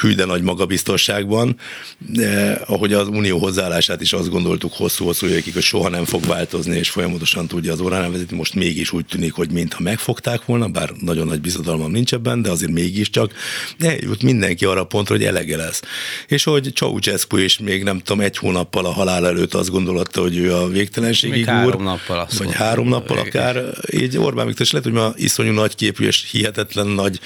[0.00, 1.56] hű, de nagy magabiztosságban.
[1.98, 6.76] De, ahogy az unió hozzáállását is azt gondoltuk hosszú-hosszú évekig, hogy soha nem fog változni,
[6.76, 8.36] és folyamatosan tudja az órán vezetni.
[8.36, 12.50] Most mégis úgy tűnik, hogy mintha megfogták volna, bár nagyon nagy bizodalmam nincs ebben, de
[12.50, 13.32] azért mégiscsak
[13.78, 15.82] eljut mindenki arra pontra, hogy elege lesz.
[16.28, 20.20] És hogy Csaucs Ceausescu is még nem tudom, egy hónappal a halál előtt azt gondolta,
[20.20, 21.46] hogy ő a végtelenségig úr.
[21.46, 23.64] három nappal azt Vagy három nappal akár.
[23.92, 27.20] Így Orbán Viktor is lehet, hogy ma iszonyú nagy képű és hihetetlen nagy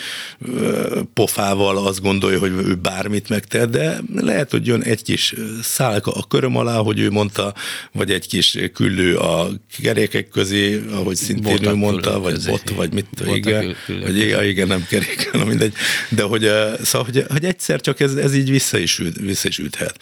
[1.14, 6.24] pofával azt gondolja, hogy ő bármit megtehet, de lehet, hogy jön egy kis szálka a
[6.28, 7.54] köröm alá, hogy ő mondta,
[7.92, 9.48] vagy egy kis küllő a
[9.82, 12.50] kerékek közé, ahogy szintén ő mondta, vagy közé.
[12.50, 15.72] bot, vagy mit, Botak igen, küllő, vagy igen, igen, nem kerék, hanem mindegy.
[16.08, 16.50] De hogy,
[16.82, 19.98] szóval, hogy, hogy egyszer csak ez, ez így vissza is, vissza is működhet.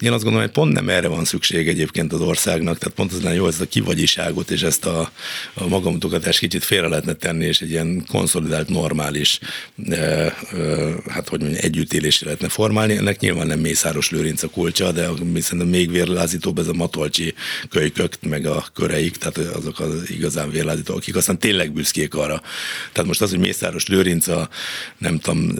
[0.00, 3.22] Én azt gondolom, hogy pont nem erre van szükség egyébként az országnak, tehát pont az
[3.22, 5.10] lenne jó, ezt a kivagyiságot és ezt a,
[5.54, 9.38] a magamutogatást kicsit félre lehetne tenni, és egy ilyen konszolidált, normális,
[9.88, 10.34] e, e,
[11.08, 12.96] hát hogy mondjam, együttélésre lehetne formálni.
[12.96, 15.08] Ennek nyilván nem Mészáros Lőrinc a kulcsa, de
[15.40, 17.34] szerintem még vérlázítóbb ez a matolcsi
[17.68, 22.42] kölykök, meg a köreik, tehát azok az igazán vérlázítók, akik aztán tényleg büszkék arra.
[22.92, 24.48] Tehát most az, hogy Mészáros Lőrinc a
[24.98, 25.54] nem tudom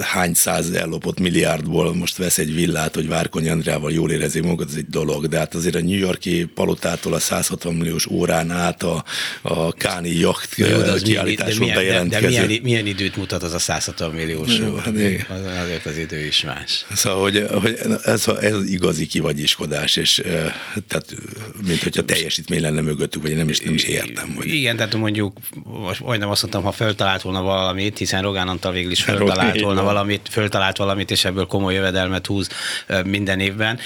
[0.00, 4.68] hány száz ellopott milliárdból most vesz egy villát, villát, hogy Várkonyi Andrával jól érezi magad,
[4.68, 8.82] ez egy dolog, de hát azért a New Yorki palotától a 160 milliós órán át
[8.82, 9.04] a,
[9.42, 10.54] a Káni jacht
[11.02, 12.26] kiállításon bejelentkező.
[12.26, 14.94] De, de milyen, milyen, időt mutat az a 160 milliós Jó, hát
[15.28, 16.84] az, azért az idő is más.
[16.94, 20.22] Szóval, hogy, hogy ez, ez az igazi kivagyiskodás, és
[20.88, 21.14] tehát,
[21.66, 24.34] mint hogyha teljesítmény lenne mögöttük, vagy nem is, nem is értem.
[24.36, 24.46] Hogy...
[24.46, 25.38] Igen, tehát mondjuk,
[26.00, 30.28] majdnem azt mondtam, ha föltalált volna valamit, hiszen Rogán Antal végül is föltalált volna valamit,
[30.30, 32.48] föltalált valamit, és ebből komoly jövedelmet húz
[33.04, 33.78] minden évben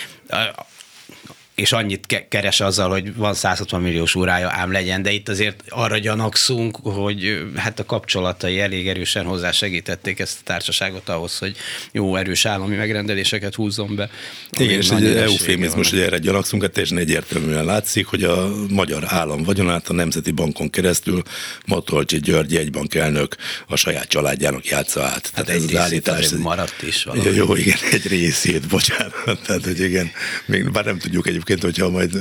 [1.55, 5.99] és annyit keres azzal, hogy van 160 milliós órája, ám legyen, de itt azért arra
[5.99, 11.57] gyanakszunk, hogy hát a kapcsolatai elég erősen hozzá segítették ezt a társaságot ahhoz, hogy
[11.93, 14.11] jó erős állami megrendeléseket húzzon be.
[14.59, 19.43] Igen, és egy eufémizmus, hogy erre gyanakszunk, hát teljesen egyértelműen látszik, hogy a magyar állam
[19.43, 21.23] vagyonát a Nemzeti Bankon keresztül
[21.67, 23.37] Matolcsi György jegybank elnök
[23.67, 25.11] a saját családjának játsza át.
[25.13, 26.29] Hát Tehát egy ez az állítás.
[26.31, 27.31] maradt is valami.
[27.35, 29.41] Jó, igen, egy részét, bocsánat.
[29.47, 30.11] Tehát, hogy igen,
[30.47, 32.13] még bár nem tudjuk egyébként egyébként, hogyha majd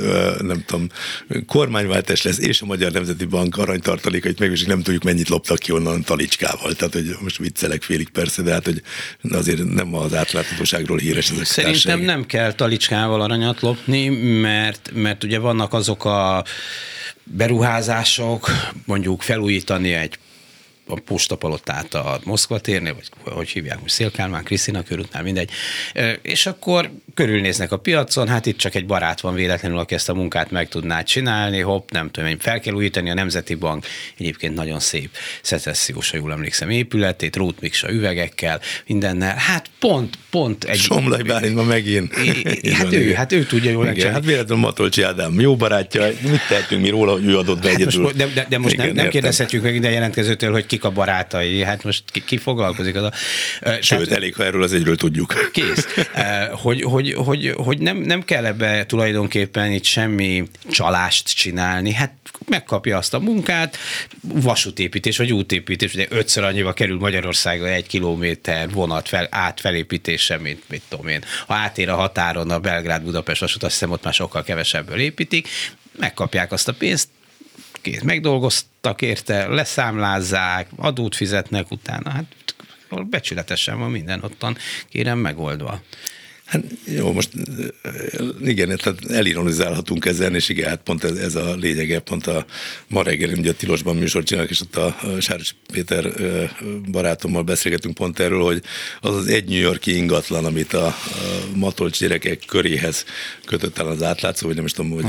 [0.41, 0.87] nem tudom,
[1.47, 6.03] kormányváltás lesz, és a Magyar Nemzeti Bank aranytartalékait meg, nem tudjuk mennyit loptak ki onnan
[6.03, 6.73] talicskával.
[6.73, 8.81] Tehát, hogy most viccelek félig persze, de hát, hogy
[9.31, 12.01] azért nem az átláthatóságról híres a Szerintem társaság.
[12.01, 14.07] nem kell talicskával aranyat lopni,
[14.39, 16.43] mert, mert ugye vannak azok a
[17.23, 18.51] beruházások,
[18.85, 20.17] mondjuk felújítani egy
[20.91, 25.49] a postapalotát a Moszkva térnél, vagy hogy hívják most Szélkálmán, Krisztina körútnál, mindegy.
[26.21, 30.13] És akkor körülnéznek a piacon, hát itt csak egy barát van véletlenül, aki ezt a
[30.13, 33.85] munkát meg tudná csinálni, hopp, nem tudom, fel kell újítani a Nemzeti Bank,
[34.17, 35.09] egyébként nagyon szép,
[35.41, 39.35] szecessziós, ha jól emlékszem, épületét, Rótmiksa üvegekkel, mindennel.
[39.35, 40.77] Hát pont, pont egy...
[40.77, 42.13] Somlaj Bálint ma megint.
[42.13, 46.47] É, hát, ő, hát ő tudja jól Igen, Hát véletlenül Matolcsi Ádám jó barátja, mit
[46.49, 48.01] tehetünk mi róla, hogy ő adott be hát egyedül.
[48.01, 50.93] Most, de, de, de most Igen, nem, nem kérdezhetjük meg ide jelentkezőtől, hogy kik a
[50.93, 53.11] barátai, hát most ki, ki foglalkozik az a...
[53.61, 55.49] Sőt, tehát, elég, ha erről az egyről tudjuk.
[55.51, 55.87] Kész.
[56.51, 62.13] Hogy, hogy, hogy, hogy nem, nem kell ebbe tulajdonképpen itt semmi csalást csinálni, hát
[62.47, 63.77] megkapja azt a munkát,
[64.21, 70.81] vasútépítés vagy útépítés, ugye ötször annyiba kerül Magyarországra egy kilométer vonat fel, átfelépítése, mint mit
[70.89, 71.23] tudom én.
[71.47, 75.47] Ha átér a határon a Belgrád-Budapest vasút, azt hiszem ott már sokkal kevesebből építik,
[75.97, 77.07] megkapják azt a pénzt,
[77.81, 82.25] kész, megdolgoztak érte, leszámlázzák, adót fizetnek utána, hát
[83.09, 84.57] becsületesen van minden ottan,
[84.89, 85.81] kérem megoldva.
[86.51, 87.29] Hát jó, most
[88.41, 92.45] igen, tehát elironizálhatunk ezen, és igen, hát pont ez, ez a lényege, pont a
[92.87, 96.11] ma reggel, ugye a Tilosban műsor csinálok, és ott a Sáros Péter
[96.91, 98.61] barátommal beszélgetünk pont erről, hogy
[99.01, 100.95] az az egy New Yorki ingatlan, amit a, a
[101.55, 103.05] Matolcs gyerekek köréhez
[103.45, 105.03] kötött el az átlátszó, vagy nem is tudom, hogy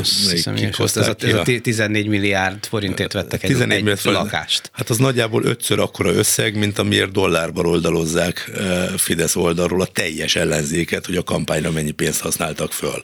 [0.44, 4.70] melyik ez, a, ez a 14 milliárd forintért vettek 14 egy, egy lakást.
[4.72, 8.50] Hát az nagyjából ötször akkora összeg, mint amiért dollárban oldalozzák
[8.96, 13.02] Fidesz oldalról a teljes ellenzéket, hogy a kampányra mennyi pénzt használtak föl.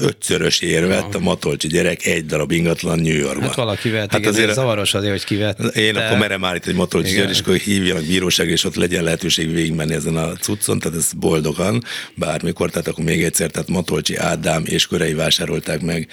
[0.00, 3.46] Ötszörös érvett a Matolcsi gyerek egy darab ingatlan New Yorkban.
[3.46, 5.58] Hát valaki vett, hát igen, azért, zavaros azért, hogy kivett.
[5.76, 9.52] Én akkor merem állítani, hogy Matolcsi gyerek, és akkor hívjanak bíróságra, és ott legyen lehetőség
[9.52, 11.82] végigmenni ezen a cuccon, tehát ez boldogan,
[12.14, 16.08] bármikor, tehát akkor még egyszer, tehát Matolcsi Ádám és körei vásárolták meg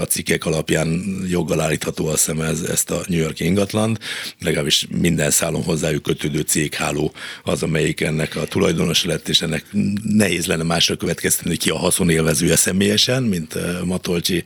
[0.00, 3.98] a cikkek alapján joggal állítható azt hiszem ez, ezt a New York ingatlant,
[4.40, 9.64] legalábbis minden szálon hozzájuk kötődő cégháló az, amelyik ennek a tulajdonos lett, és ennek
[10.16, 14.44] nehéz lenne másra következtetni, ki a haszonélvezője személyesen, mint Matolcsi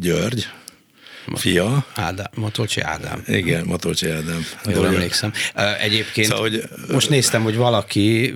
[0.00, 0.46] György,
[1.34, 1.86] fia.
[1.94, 3.22] Ádám, Matolcsi Ádám.
[3.26, 4.46] Igen, Matolcsi Ádám.
[4.64, 4.88] Jól Dolga.
[4.88, 5.32] emlékszem.
[5.80, 8.34] Egyébként szóval, hogy, most néztem, hogy valaki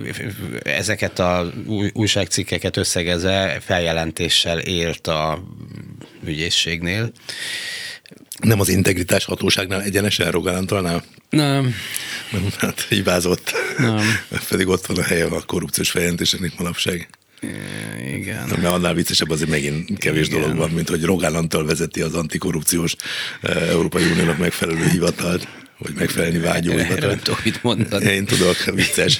[0.63, 1.51] ezeket a
[1.93, 5.43] újságcikkeket összegezve feljelentéssel élt a
[6.25, 7.11] ügyészségnél.
[8.41, 10.67] Nem az integritás hatóságnál egyenesen Rogán
[11.29, 11.75] Nem.
[12.57, 13.51] Hát hibázott.
[13.77, 14.01] Nem.
[14.49, 17.09] Pedig ott van a helye a korrupciós feljelentéseknek manapság.
[18.13, 18.47] Igen.
[18.47, 20.41] Mert annál viccesebb azért megint kevés Igen.
[20.41, 22.95] dolog van, mint hogy Rogán Antal vezeti az antikorrupciós
[23.41, 27.21] eh, Európai Uniónak megfelelő hivatalt vagy megfelelni vágyó hivatalt.
[27.23, 28.11] tudok mit mondani.
[28.11, 29.19] Én tudok, vicces.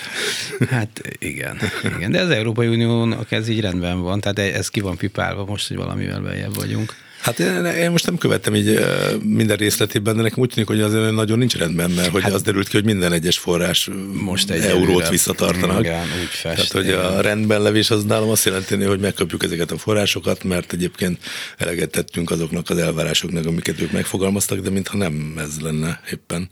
[0.70, 1.58] Hát igen,
[1.98, 5.68] igen, de az Európai Uniónak ez így rendben van, tehát ez ki van pipálva most,
[5.68, 6.96] hogy valamivel beljebb vagyunk.
[7.22, 8.80] Hát én, én most nem követtem így
[9.24, 12.42] minden részletében, de nekem úgy tűnik, hogy azért nagyon nincs rendben, mert hogy hát, az
[12.42, 15.80] derült ki, hogy minden egyes forrás most egy eurót visszatartanak.
[15.80, 19.72] Igen, úgy fest, Tehát, hogy a rendben levés az nálam azt jelenti, hogy megkapjuk ezeket
[19.72, 21.20] a forrásokat, mert egyébként
[21.58, 26.50] eleget tettünk azoknak az elvárásoknak, amiket ők megfogalmaztak, de mintha nem ez lenne éppen.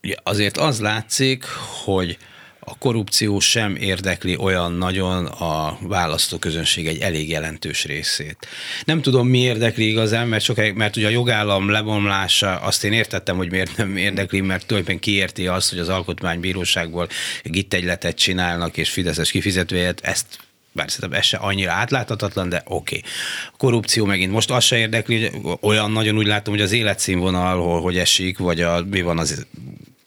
[0.00, 1.44] Ja, azért az látszik,
[1.84, 2.18] hogy
[2.64, 8.46] a korrupció sem érdekli olyan nagyon a választóközönség egy elég jelentős részét.
[8.84, 13.36] Nem tudom, mi érdekli igazán, mert, sokáig, mert ugye a jogállam lebomlása, azt én értettem,
[13.36, 17.08] hogy miért nem érdekli, mert tulajdonképpen kiérti azt, hogy az alkotmánybíróságból
[17.42, 20.26] gittegyletet csinálnak, és Fideszes kifizetőjét, ezt
[20.72, 22.96] bár szerintem ez se annyira átláthatatlan, de oké.
[22.96, 23.10] Okay.
[23.56, 27.98] Korrupció megint most azt se érdekli, hogy olyan nagyon úgy látom, hogy az életszínvonal, hogy
[27.98, 29.46] esik, vagy a, mi van az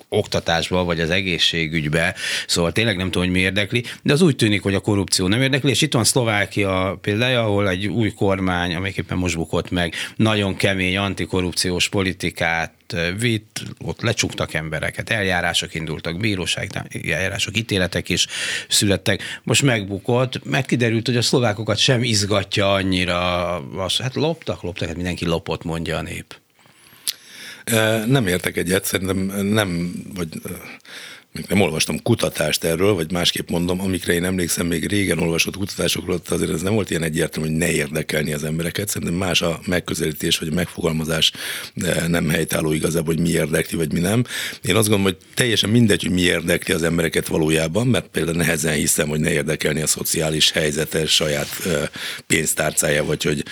[0.10, 2.16] oktatásba, vagy az egészségügybe,
[2.48, 5.42] szóval tényleg nem tudom, hogy mi érdekli, de az úgy tűnik, hogy a korrupció nem
[5.42, 9.94] érdekli, és itt van Szlovákia példája, ahol egy új kormány, amelyik éppen most bukott meg,
[10.16, 12.74] nagyon kemény antikorrupciós politikát
[13.20, 18.28] vitt, ott lecsuktak embereket, eljárások indultak, bíróság eljárások, ítéletek is
[18.68, 19.22] születtek.
[19.44, 23.18] Most megbukott, mert kiderült, hogy a szlovákokat sem izgatja annyira,
[23.98, 26.36] hát loptak, loptak, hát mindenki lopott, mondja a nép.
[28.06, 30.30] Nem értek egyet, szerintem nem, vagy
[31.48, 36.52] nem olvastam kutatást erről, vagy másképp mondom, amikre én emlékszem, még régen olvasott kutatásokról, azért
[36.52, 38.90] ez nem volt ilyen egyértelmű, hogy ne érdekelni az embereket.
[38.90, 41.32] Szerintem más a megközelítés, vagy a megfogalmazás
[42.08, 44.24] nem helytálló igazából, hogy mi érdekli, vagy mi nem.
[44.64, 48.74] Én azt gondolom, hogy teljesen mindegy, hogy mi érdekli az embereket valójában, mert például nehezen
[48.74, 51.68] hiszem, hogy ne érdekelni a szociális helyzete, saját
[52.28, 53.44] pénztárcája, vagy hogy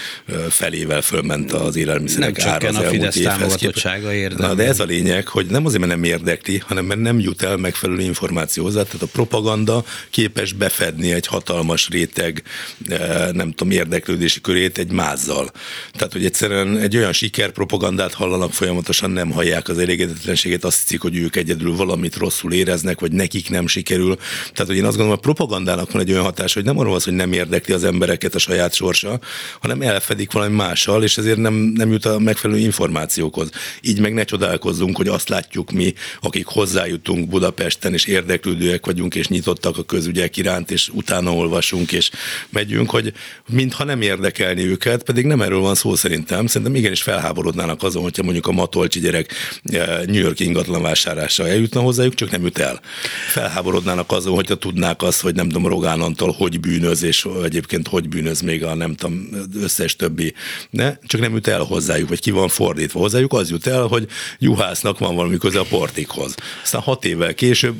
[0.50, 5.28] felével fölment az élelmiszerek nem ára az a Fidesz támogatottsága Na, de ez a lényeg,
[5.28, 8.84] hogy nem azért, mert nem érdekli, hanem mert nem jut el meg megfelelő információ hozzá,
[8.84, 12.44] tehát a propaganda képes befedni egy hatalmas réteg,
[12.90, 15.52] eh, nem tudom, érdeklődési körét egy mázzal.
[15.92, 21.18] Tehát, hogy egyszerűen egy olyan sikerpropagandát hallanak folyamatosan, nem hallják az elégedetlenséget, azt hiszik, hogy
[21.18, 24.16] ők egyedül valamit rosszul éreznek, vagy nekik nem sikerül.
[24.54, 27.04] Tehát, hogy én azt gondolom, a propagandának van egy olyan hatás, hogy nem arról az,
[27.04, 29.20] hogy nem érdekli az embereket a saját sorsa,
[29.60, 33.50] hanem elfedik valami mással, és ezért nem, nem jut a megfelelő információkhoz.
[33.82, 37.30] Így meg ne csodálkozzunk, hogy azt látjuk mi, akik hozzájutunk
[37.66, 42.10] Budapesten, és érdeklődőek vagyunk, és nyitottak a közügyek iránt, és utána olvasunk, és
[42.50, 43.14] megyünk, hogy
[43.50, 46.48] mintha nem érdekelni őket, pedig nem erről van szó szerintem.
[46.48, 51.82] Szerintem igenis felháborodnának azon, hogyha mondjuk a matolcsi gyerek eh, New York ingatlan vásárlása eljutna
[51.82, 52.82] hozzájuk, csak nem jut el.
[53.28, 58.10] Felháborodnának azon, hogyha tudnák azt, hogy nem tudom, Rogán Antal hogy bűnöz, és egyébként hogy
[58.10, 59.30] bűnöz még a nem tudom,
[59.62, 60.34] összes többi.
[60.70, 60.98] Ne?
[61.06, 64.08] Csak nem jut el hozzájuk, vagy ki van fordítva hozzájuk, az jut el, hogy
[64.40, 66.36] juhásznak van valami köze a portikhoz.
[66.64, 67.34] Aztán hat évvel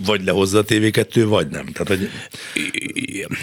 [0.06, 1.66] vagy lehozza a TV2, vagy nem.
[1.66, 2.10] Tehát, hogy...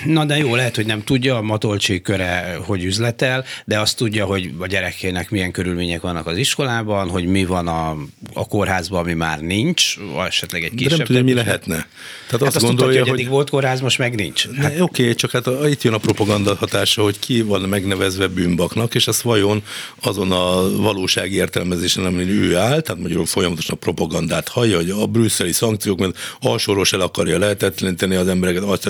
[0.05, 4.25] Na de jó, lehet, hogy nem tudja a Matolcsi köre, hogy üzletel, de azt tudja,
[4.25, 7.97] hogy a gyerekének milyen körülmények vannak az iskolában, hogy mi van a,
[8.33, 10.91] a kórházban, ami már nincs, vagy esetleg egy kisebb.
[10.91, 11.75] De nem tudja, mi lehetne.
[11.75, 11.87] Tehát
[12.31, 14.49] hát azt, azt gondolja, tudta, hogy, hogy volt kórház, most meg nincs.
[14.57, 14.81] Hát...
[14.81, 19.07] Oké, okay, csak hát itt jön a propaganda hatása, hogy ki van megnevezve bűnbaknak, és
[19.07, 19.63] azt vajon
[20.01, 25.07] azon a valósági értelmezésen, amin ő áll, tehát magyarul folyamatosan a propagandát hallja, hogy a
[25.07, 28.89] brüsszeli szankciók, mert alsoros el akarja lehetetleníteni az embereket, azt,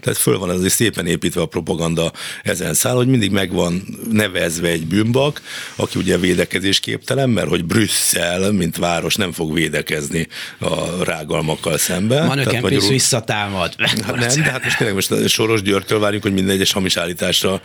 [0.00, 4.86] tehát föl van azért szépen építve a propaganda ezen száll, hogy mindig megvan nevezve egy
[4.86, 5.42] bűnbak,
[5.76, 12.26] aki ugye védekezésképtelen, mert hogy Brüsszel, mint város nem fog védekezni a rágalmakkal szemben.
[12.26, 12.88] Manöken magyarul...
[12.88, 13.74] visszatámad.
[13.78, 17.60] Hát nem, de hát most tényleg most Soros Györgytől várjuk, hogy minden egyes hamis állításra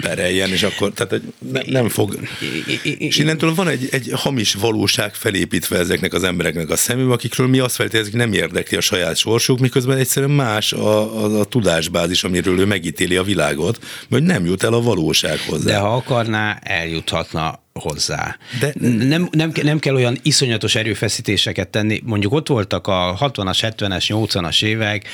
[0.00, 1.22] pereljen, és akkor tehát
[1.52, 2.18] ne, nem fog.
[2.82, 7.58] És innentől van egy, egy hamis valóság felépítve ezeknek az embereknek a szemébe, akikről mi
[7.58, 12.24] azt feltételezik, hogy nem érdekli a saját sorsuk, miközben egyszerűen más a, a, a tudásbázis,
[12.24, 13.78] amiről ő megítéli a világot,
[14.10, 15.64] hogy nem jut el a valósághoz.
[15.64, 18.36] De ha akarná, eljuthatna hozzá.
[18.60, 22.00] De nem, nem, nem kell olyan iszonyatos erőfeszítéseket tenni.
[22.04, 25.08] Mondjuk ott voltak a 60-as, 70-es, 80-as évek,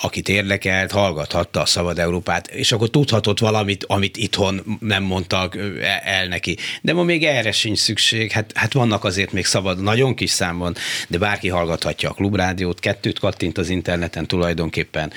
[0.00, 6.02] akit érdekelt, hallgathatta a Szabad Európát, és akkor tudhatott valamit, amit itthon nem mondtak e,
[6.04, 6.56] el neki.
[6.82, 8.30] De ma még erre sincs szükség.
[8.30, 10.74] Hát, hát vannak azért még szabad, nagyon kis számban,
[11.08, 15.12] de bárki hallgathatja a klubrádiót, kettőt kattint az interneten tulajdonképpen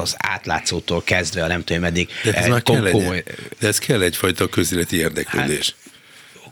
[0.00, 2.08] az átlátszótól kezdve a nem tudom meddig.
[2.24, 3.24] De ez, már kell egy,
[3.58, 5.74] de ez kell egyfajta közéleti érdeklődés.
[5.78, 5.85] Hát,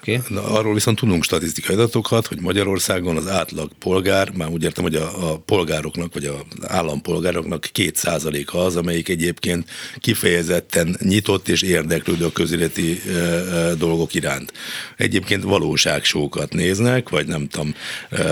[0.07, 0.21] Okay.
[0.29, 4.95] Na, arról viszont tudunk statisztikai adatokat, hogy Magyarországon az átlag polgár, már úgy értem, hogy
[4.95, 12.25] a, a polgároknak, vagy az állampolgároknak két százaléka az, amelyik egyébként kifejezetten nyitott és érdeklődő
[12.25, 14.53] a közéleti e, e, dolgok iránt.
[14.97, 17.75] Egyébként valóságsókat néznek, vagy nem tudom,
[18.11, 18.25] e,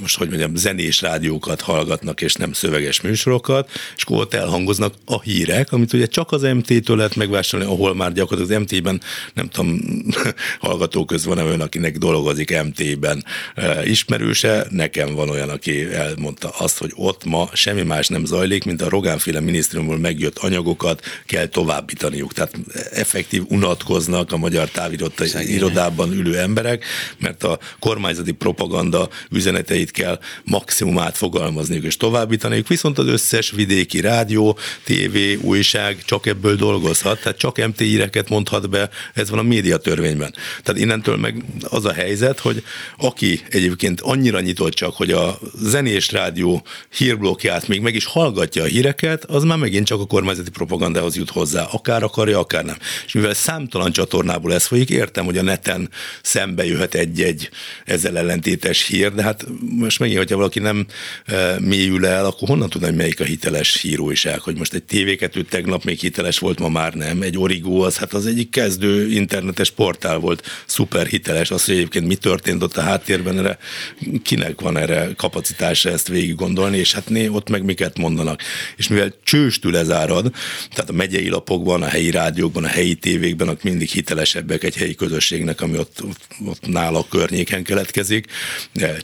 [0.00, 5.20] most hogy mondjam, zenés rádiókat hallgatnak, és nem szöveges műsorokat, és akkor ott elhangoznak a
[5.20, 9.00] hírek, amit ugye csak az MT-től lehet megvásárolni, ahol már gyakorlatilag az MT-ben
[9.34, 9.80] nem tudom,
[10.58, 16.78] hallgató köz van olyan, akinek dolgozik MT-ben e, ismerőse, nekem van olyan, aki elmondta azt,
[16.78, 22.32] hogy ott ma semmi más nem zajlik, mint a Rogánféle minisztériumból megjött anyagokat kell továbbítaniuk.
[22.32, 22.54] Tehát
[22.92, 26.84] effektív unatkoznak a magyar távirodában ülő emberek,
[27.18, 34.58] mert a kormányzati propaganda üzeneteit kell maximum átfogalmazniuk és továbbítaniuk, viszont az összes vidéki rádió,
[34.84, 40.33] tévé, újság csak ebből dolgozhat, tehát csak MT íreket mondhat be, ez van a médiatörvényben.
[40.62, 42.62] Tehát innentől meg az a helyzet, hogy
[42.98, 46.62] aki egyébként annyira nyitott csak, hogy a zenés rádió
[46.96, 51.30] hírblokját még meg is hallgatja a híreket, az már megint csak a kormányzati propagandához jut
[51.30, 52.76] hozzá, akár akarja, akár nem.
[53.06, 55.90] És mivel számtalan csatornából ez folyik, értem, hogy a neten
[56.22, 57.50] szembe jöhet egy-egy
[57.84, 60.86] ezzel ellentétes hír, de hát most megint, hogyha valaki nem
[61.24, 65.24] e, mélyül el, akkor honnan tudna, hogy melyik a hiteles híróiság, hogy most egy tv
[65.48, 69.70] tegnap még hiteles volt, ma már nem, egy origó az, hát az egyik kezdő internetes
[69.70, 73.58] portál volt szuper hiteles, az, hogy egyébként mi történt ott a háttérben, erre
[74.22, 78.40] kinek van erre kapacitása ezt végig gondolni, és hát né, ott meg miket mondanak.
[78.76, 80.32] És mivel csőstül lezárad,
[80.70, 84.94] tehát a megyei lapokban, a helyi rádiókban, a helyi tévékben, ott mindig hitelesebbek egy helyi
[84.94, 88.26] közösségnek, ami ott, ott, ott nála környéken keletkezik,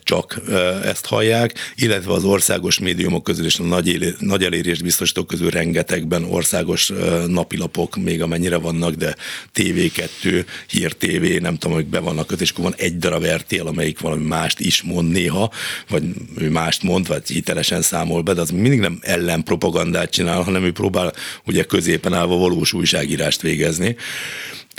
[0.03, 0.41] csak
[0.85, 6.25] ezt hallják, illetve az országos médiumok közül és a nagy, nagy elérést biztosítók közül rengetegben
[6.25, 6.93] országos
[7.27, 9.17] napilapok, még amennyire vannak, de
[9.55, 13.67] TV2, Hír TV, nem tudom, hogy be vannak kötve, és akkor van egy darab RTL,
[13.67, 15.51] amelyik valami mást is mond néha,
[15.89, 16.03] vagy
[16.37, 20.73] ő mást mond, vagy hitelesen számol be, de az mindig nem ellenpropagandát csinál, hanem ő
[20.73, 21.13] próbál
[21.47, 23.97] ugye középen állva valós újságírást végezni.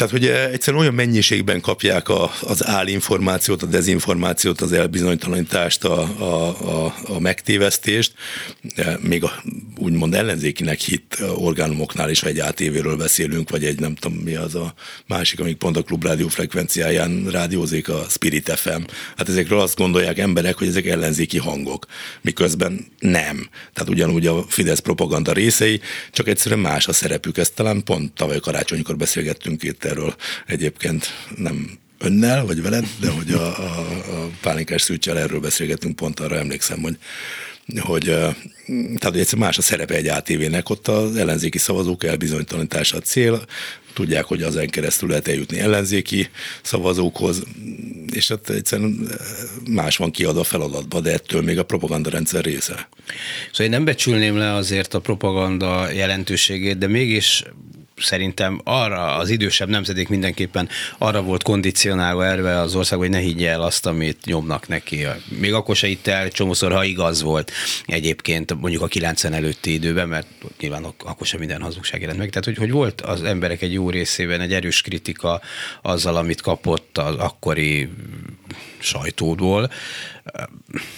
[0.02, 6.48] Tehát, hogy egyszerűen olyan mennyiségben kapják a, az állinformációt, a dezinformációt, az elbizonytalanítást, a, a,
[6.86, 8.14] a, a megtévesztést,
[9.00, 9.44] még a
[9.78, 14.56] úgymond ellenzékinek hit orgánumoknál is, ha egy ATV-ről beszélünk, vagy egy nem tudom mi az
[14.56, 14.74] a
[15.08, 18.82] másik, amik pont a klubrádió frekvenciáján rádiózik, a Spirit FM.
[19.18, 21.86] Hát ezekről azt gondolják emberek, hogy ezek ellenzéki hangok,
[22.22, 23.50] miközben nem.
[23.74, 27.38] Tehát ugyanúgy a Fidesz propaganda részei, csak egyszerűen más a szerepük.
[27.38, 30.16] Ezt talán pont tavaly karácsonykor beszélgettünk itt erről
[30.48, 36.20] egyébként nem önnel, vagy veled, de hogy a, a, a pálinkás szűcsel erről beszélgetünk, pont
[36.20, 36.98] arra emlékszem, hogy
[37.80, 43.00] hogy tehát hogy egyszerűen más a szerepe egy ATV-nek, ott az ellenzéki szavazók elbizonytalanítása a
[43.00, 43.46] cél,
[43.94, 46.30] tudják, hogy azen keresztül lehet eljutni ellenzéki
[46.62, 47.44] szavazókhoz,
[48.12, 49.10] és hát egyszerűen
[49.70, 52.90] más van kiadva a feladatba, de ettől még a propaganda rendszer része.
[53.52, 57.44] Szóval én nem becsülném le azért a propaganda jelentőségét, de mégis
[58.04, 63.50] szerintem arra az idősebb nemzedék mindenképpen arra volt kondicionálva erve az ország, hogy ne higgye
[63.50, 65.08] el azt, amit nyomnak neki.
[65.28, 67.52] Még akkor se itt el csomószor, ha igaz volt
[67.86, 70.28] egyébként mondjuk a 90 előtti időben, mert
[70.60, 72.30] nyilván akkor sem minden hazugság jelent meg.
[72.30, 75.42] Tehát, hogy, hogy volt az emberek egy jó részében egy erős kritika
[75.82, 77.90] azzal, amit kapott az akkori
[78.80, 79.72] sajtódból,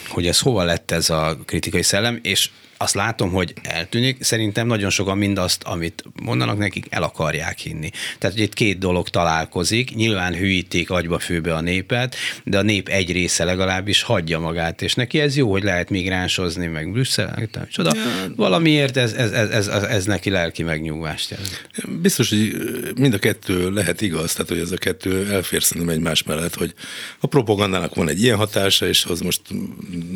[0.07, 2.49] hogy ez hova lett ez a kritikai szellem, és
[2.83, 7.89] azt látom, hogy eltűnik, szerintem nagyon sokan mindazt, amit mondanak nekik, el akarják hinni.
[8.19, 12.87] Tehát, hogy itt két dolog találkozik, nyilván hűítik agyba főbe a népet, de a nép
[12.87, 17.91] egy része legalábbis hagyja magát, és neki ez jó, hogy lehet migránsozni, meg Brüsszel, csoda.
[18.35, 21.69] Valamiért ez, ez, ez, ez, ez, neki lelki megnyugvást jelent.
[22.01, 22.55] Biztos, hogy
[22.95, 26.73] mind a kettő lehet igaz, tehát hogy ez a kettő elfér szerintem egymás mellett, hogy
[27.19, 29.41] a propagandának van egy ilyen hatása, és az most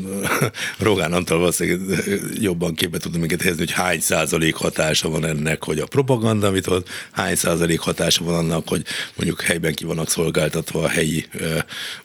[0.80, 2.00] Rogán Antal valószínűleg
[2.40, 6.48] jobb jobban képbe tudom minket helyezni, hogy hány százalék hatása van ennek, hogy a propaganda,
[6.48, 8.86] amit hoz, hány százalék hatása van annak, hogy
[9.16, 11.58] mondjuk helyben ki vannak szolgáltatva a helyi ö,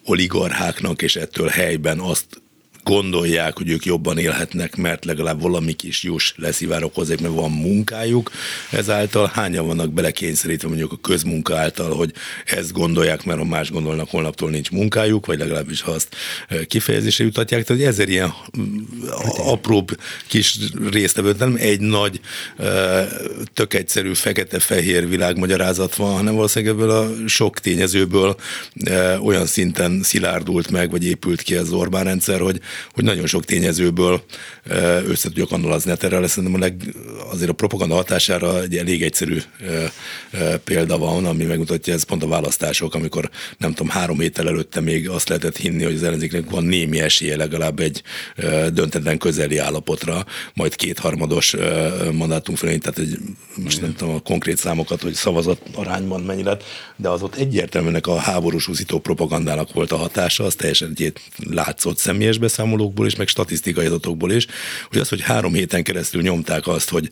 [0.05, 2.42] oligarcháknak, és ettől helyben azt
[2.85, 8.31] gondolják, hogy ők jobban élhetnek, mert legalább valami kis juss leszivárok hozzá, mert van munkájuk.
[8.71, 12.13] Ezáltal hányan vannak belekényszerítve mondjuk a közmunka által, hogy
[12.45, 16.17] ezt gondolják, mert ha más gondolnak, holnaptól nincs munkájuk, vagy legalábbis ha azt
[16.67, 17.65] kifejezésre jutatják.
[17.65, 18.35] Tehát ezer ilyen
[19.37, 20.59] apróbb kis
[20.91, 22.21] résztvevőt, nem egy nagy,
[23.53, 28.37] tök egyszerű fekete-fehér világmagyarázat van, hanem valószínűleg ebből a sok tényezőből
[29.21, 32.61] olyan szinten szilárdult meg, vagy épült ki az Orbán rendszer, hogy
[32.93, 34.23] hogy nagyon sok tényezőből
[35.09, 35.91] össze tudjuk annulazni.
[35.91, 36.95] Hát erre szerintem a leg,
[37.31, 39.39] azért a propaganda hatására egy elég egyszerű
[40.65, 45.09] példa van, ami megmutatja, ez pont a választások, amikor nem tudom, három héttel előtte még
[45.09, 48.03] azt lehetett hinni, hogy az ellenzéknek van némi esélye legalább egy
[48.73, 51.55] döntetlen közeli állapotra, majd kétharmados
[52.13, 53.19] mandátum felé, tehát egy,
[53.57, 56.65] most nem tudom a konkrét számokat, hogy szavazat arányban mennyi lett,
[56.97, 61.13] de az ott egyértelműen a háborús úszító propagandának volt a hatása, az teljesen egy
[61.51, 64.47] látszott személyes beszámoló, beszámolókból is, meg statisztikai adatokból is,
[64.89, 67.11] hogy az, hogy három héten keresztül nyomták azt, hogy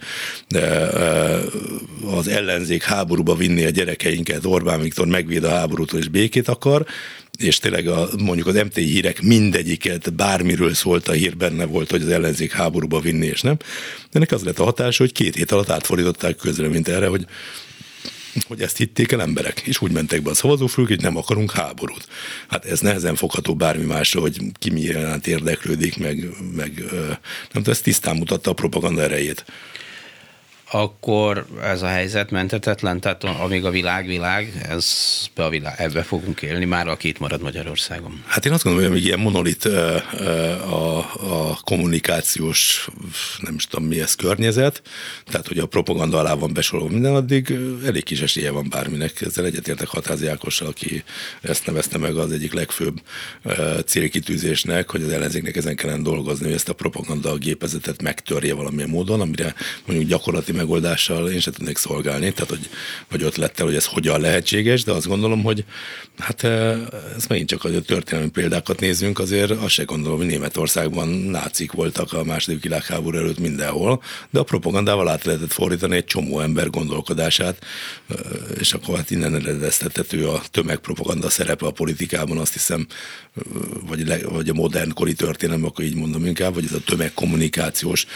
[0.49, 1.41] e, e,
[2.17, 6.87] az ellenzék háborúba vinni a gyerekeinket, Orbán Viktor megvéd a háborútól és békét akar,
[7.39, 12.03] és tényleg a, mondjuk az MT hírek mindegyiket, bármiről szólt a hír, benne volt, hogy
[12.03, 13.57] az ellenzék háborúba vinni, és nem.
[13.57, 13.65] De
[14.13, 17.27] ennek az lett a hatása, hogy két hét alatt átfordították közre, mint erre, hogy
[18.47, 22.09] hogy ezt hitték el emberek, és úgy mentek be a szavazófülk, hogy nem akarunk háborút.
[22.49, 24.81] Hát ez nehezen fogható bármi másra, hogy ki mi
[25.25, 27.19] érdeklődik, meg, meg nem
[27.53, 29.45] tudom, ez tisztán mutatta a propaganda erejét
[30.73, 34.87] akkor ez a helyzet mentetetlen, tehát amíg a világ világ, ez
[35.35, 38.23] be a világ, ebbe fogunk élni, már aki itt marad Magyarországon.
[38.27, 42.89] Hát én azt gondolom, hogy ilyen monolit a, a kommunikációs,
[43.41, 44.83] nem is tudom mi ez, környezet,
[45.31, 49.21] tehát hogy a propaganda alá van besorolva minden, addig elég kis esélye van bárminek.
[49.21, 51.05] Ezzel egyetértek Hatázi Ákossal, aki
[51.41, 53.01] ezt nevezte meg az egyik legfőbb
[53.87, 59.21] célkitűzésnek, hogy az ellenzéknek ezen kellene dolgozni, hogy ezt a propaganda gépezetet megtörje valamilyen módon,
[59.21, 59.55] amire
[59.87, 62.69] mondjuk gyakorlati megoldással én sem tudnék szolgálni, tehát hogy,
[63.09, 65.65] vagy ötlettel, hogy ez hogyan lehetséges, de azt gondolom, hogy
[66.19, 66.79] hát eh,
[67.17, 72.13] ez megint csak, a történelmi példákat nézzünk, azért azt se gondolom, hogy Németországban nácik voltak
[72.13, 77.65] a második világháború előtt mindenhol, de a propagandával át lehetett fordítani egy csomó ember gondolkodását,
[78.09, 78.17] eh,
[78.59, 82.87] és akkor hát innen eredeztethető a tömegpropaganda szerepe a politikában, azt hiszem,
[83.37, 83.43] eh,
[83.87, 88.07] vagy, le, vagy a modern kori történelem, akkor így mondom inkább, vagy ez a tömegkommunikációs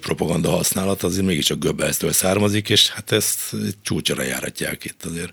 [0.00, 5.32] propaganda használat, azért mégiscsak Göbbelsztől származik, és hát ezt csúcsra járatják itt azért.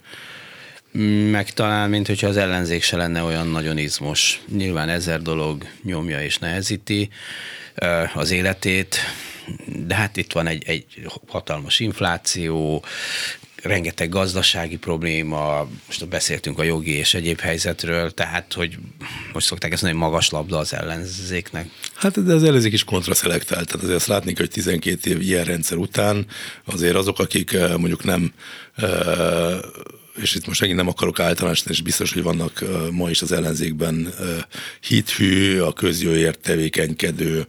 [1.32, 4.42] Meg talán, mint hogyha az ellenzék se lenne olyan nagyon izmos.
[4.56, 7.10] Nyilván ezer dolog nyomja és nehezíti
[8.14, 8.98] az életét,
[9.66, 10.86] de hát itt van egy, egy
[11.28, 12.84] hatalmas infláció,
[13.66, 18.78] rengeteg gazdasági probléma, most beszéltünk a jogi és egyéb helyzetről, tehát hogy
[19.34, 21.70] most szokták ezt mondani, magas labda az ellenzéknek.
[21.94, 25.78] Hát de az ellenzék is kontraszelektált, tehát azért azt látni, hogy 12 év ilyen rendszer
[25.78, 26.26] után
[26.66, 28.34] azért azok, akik mondjuk nem
[30.22, 34.14] és itt most megint nem akarok általánosítani, és biztos, hogy vannak ma is az ellenzékben
[34.80, 37.46] hithű, a közjóért tevékenykedő,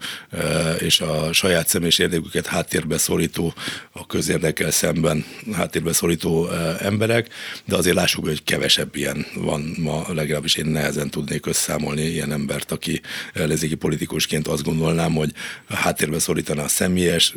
[0.79, 3.55] és a saját személyes érdeküket háttérbe szorító,
[3.93, 6.49] a közérdekkel szemben háttérbe szorító
[6.79, 7.29] emberek,
[7.65, 12.73] de azért lássuk, hogy kevesebb ilyen van ma, legalábbis én nehezen tudnék összeszámolni ilyen embert,
[12.73, 13.01] aki
[13.33, 15.33] ellenzéki politikusként azt gondolnám, hogy
[15.69, 17.35] háttérbe szorítaná a személyes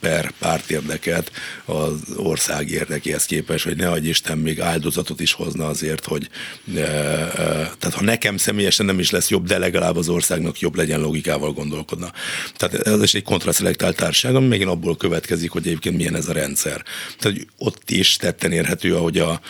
[0.00, 1.30] per pártérdeket
[1.64, 6.28] az ország érdekéhez képest, hogy ne adj Isten még még áldozatot is hozna azért, hogy
[6.76, 7.32] e, e,
[7.78, 11.52] tehát ha nekem személyesen nem is lesz jobb, de legalább az országnak jobb legyen logikával
[11.52, 12.12] gondolkodna.
[12.56, 16.32] Tehát ez is egy kontraszelektált társaság, ami megint abból következik, hogy egyébként milyen ez a
[16.32, 16.82] rendszer.
[17.18, 19.40] Tehát ott is tetten érhető, ahogy a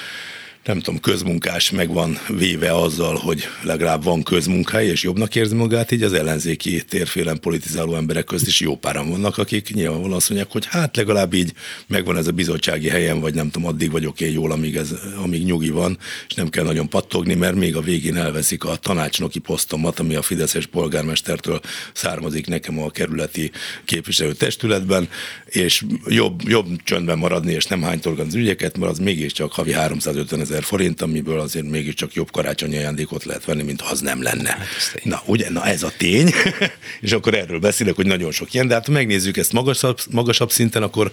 [0.64, 5.90] nem tudom, közmunkás meg van véve azzal, hogy legalább van közmunkája, és jobbnak érzi magát,
[5.90, 10.52] így az ellenzéki térfélen politizáló emberek közt is jó páran vannak, akik nyilvánvalóan azt mondják,
[10.52, 11.52] hogy hát legalább így
[11.86, 15.44] megvan ez a bizottsági helyen, vagy nem tudom, addig vagyok én jól, amíg, ez, amíg
[15.44, 15.98] nyugi van,
[16.28, 20.22] és nem kell nagyon pattogni, mert még a végén elveszik a tanácsnoki posztomat, ami a
[20.22, 21.60] Fideszes polgármestertől
[21.92, 23.50] származik nekem a kerületi
[23.84, 25.08] képviselő testületben,
[25.54, 30.40] és jobb, jobb csöndben maradni, és nem hánytorgani az ügyeket, mert az mégiscsak havi 350
[30.40, 34.48] ezer forint, amiből azért mégiscsak jobb karácsonyi ajándékot lehet venni, mint ha az nem lenne.
[34.48, 36.30] Hát na, ugye, na ez a tény,
[37.00, 40.50] és akkor erről beszélek, hogy nagyon sok ilyen, de hát ha megnézzük ezt magasabb, magasabb
[40.50, 41.12] szinten, akkor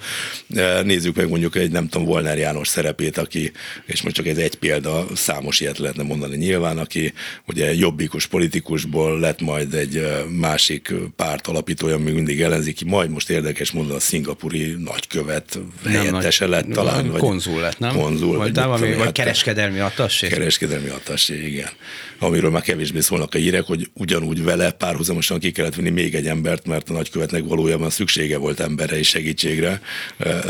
[0.56, 3.52] eh, nézzük meg mondjuk egy, nem tudom, Volner János szerepét, aki,
[3.86, 7.14] és most csak ez egy példa, számos ilyet lehetne mondani nyilván, aki
[7.48, 13.30] ugye jobbikus politikusból lett majd egy eh, másik párt alapítója, még mindig ellenzéki, majd most
[13.30, 14.00] érdekes mondani a
[14.32, 17.10] szingapuri nagykövet helyettese lett talán.
[17.10, 17.96] Vagy konzul lett, nem?
[17.96, 18.38] Konzul.
[18.38, 20.28] Vagy, vagy, vagy, vagy Kereskedelmi attassé?
[20.28, 21.70] Kereskedelmi attassé, igen.
[22.20, 26.28] Amiről már kevésbé szólnak a hírek, hogy ugyanúgy vele párhuzamosan ki kellett venni még egy
[26.28, 29.82] embert, mert a nagykövetnek valójában szüksége volt emberre és segítségre.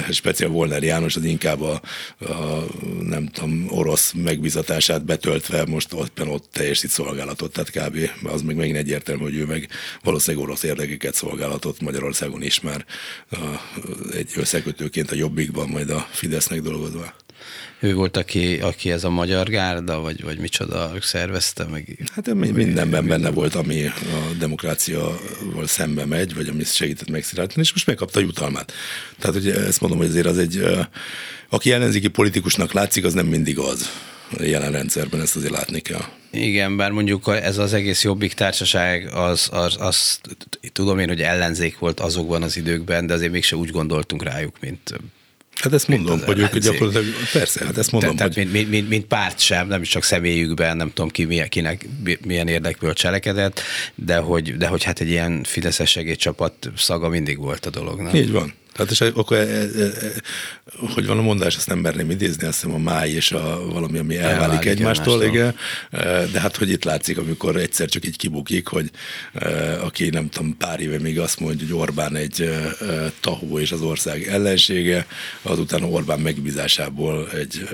[0.09, 1.81] Speciál Volner János az inkább a,
[2.19, 2.65] a
[3.01, 8.09] nem tudom, orosz megbizatását betöltve most ott, ott teljesít szolgálatot, tehát kb.
[8.23, 9.67] az meg megint egyértelmű, hogy ő meg
[10.03, 12.85] valószínűleg orosz érdekeket szolgálatot Magyarországon is már
[14.13, 17.13] egy összekötőként a Jobbikban, majd a Fidesznek dolgozva
[17.81, 22.11] ő volt, aki, aki ez a magyar gárda, vagy, vagy micsoda szervezte meg?
[22.13, 27.87] Hát mindenben benne volt, ami a demokráciával szembe megy, vagy ami segített megsziráltani, és most
[27.87, 28.73] megkapta a jutalmát.
[29.19, 30.63] Tehát ugye ezt mondom, hogy azért az egy,
[31.49, 33.89] aki ellenzéki politikusnak látszik, az nem mindig az
[34.39, 36.03] jelen rendszerben, ezt azért látni kell.
[36.31, 40.19] Igen, bár mondjuk ez az egész jobbik társaság, az, az, az
[40.73, 44.93] tudom én, hogy ellenzék volt azokban az időkben, de azért mégse úgy gondoltunk rájuk, mint
[45.61, 48.15] Hát ezt mondom, hogy ők gyakorlatilag, persze, hát ezt mondom.
[48.15, 48.51] Tehát, hogy...
[48.51, 51.87] mint, mint, mint, párt sem, nem is csak személyükben, nem tudom ki, milyen, kinek
[52.25, 53.61] milyen érdekből cselekedett,
[53.95, 58.13] de hogy, de hogy hát egy ilyen Fideszes segédcsapat szaga mindig volt a dolognak.
[58.13, 58.53] Így van.
[58.73, 60.11] Tehát és akkor, e, e, e,
[60.93, 63.97] hogy van a mondás, ezt nem merném idézni, azt hiszem a máj és a valami,
[63.97, 65.55] ami elválik, elválik egymástól, igen.
[66.31, 68.89] De hát, hogy itt látszik, amikor egyszer csak így kibukik, hogy
[69.81, 72.49] aki nem tudom, pár éve még azt mondja, hogy Orbán egy
[73.19, 75.05] tahó és az ország ellensége,
[75.41, 77.69] azután Orbán megbízásából egy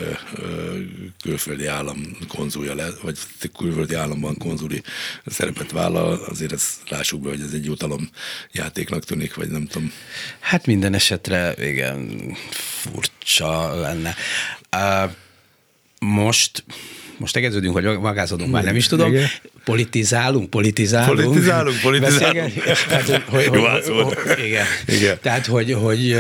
[1.22, 3.18] külföldi állam konzulja le, vagy
[3.58, 4.82] külföldi államban konzuli
[5.26, 8.10] szerepet vállal, azért ezt lássuk be, hogy ez egy jutalom
[8.52, 9.92] játéknak tűnik, vagy nem tudom.
[10.40, 12.36] Hát minden minden esetre igen,
[12.94, 14.16] furcsa lenne.
[14.76, 15.12] Uh,
[16.00, 16.64] most
[17.18, 19.14] most tegeződünk, vagy magázodunk, már nem is tudom.
[19.14, 19.28] Igen.
[19.64, 21.20] Politizálunk, politizálunk.
[21.20, 22.54] Politizálunk, politizálunk.
[22.88, 24.66] Tehát, hogy, hogy, hogy, igen.
[24.88, 25.18] igen.
[25.22, 26.18] Tehát, hogy, hogy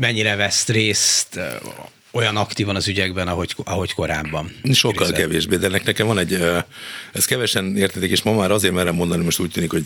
[0.00, 1.40] mennyire vesz részt
[2.12, 4.52] olyan aktívan az ügyekben, ahogy, ahogy korábban.
[4.72, 5.20] Sokkal Rizet.
[5.20, 6.38] kevésbé, de nekem van egy,
[7.12, 9.84] ez kevesen értetik, és ma már azért merem mondani, most úgy tűnik, hogy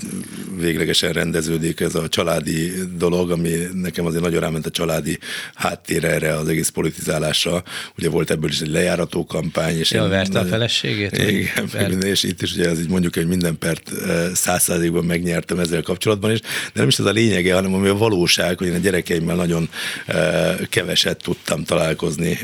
[0.59, 5.19] véglegesen rendeződik ez a családi dolog, ami nekem azért nagyon ráment a családi
[5.55, 7.63] háttér erre az egész politizálásra.
[7.99, 9.79] Ugye volt ebből is egy lejárató kampány.
[9.79, 11.19] És ja, verte a feleségét?
[11.19, 12.05] Igen, vert.
[12.13, 13.91] és itt is ugye ez így mondjuk, hogy minden pert
[14.35, 17.97] száz százalékban megnyertem ezzel kapcsolatban is, de nem is ez a lényege, hanem ami a
[17.97, 19.69] valóság, hogy én a gyerekeimmel nagyon
[20.69, 22.39] keveset tudtam találkozni dolgozni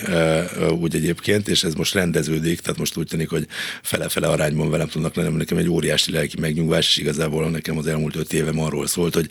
[0.81, 3.47] úgy egyébként, és ez most rendeződik, tehát most úgy tűnik, hogy
[3.83, 8.17] fele-fele arányban velem tudnak lenni, nekem egy óriási lelki megnyugvás, és igazából nekem az elmúlt
[8.17, 9.29] öt évem arról szólt, hogy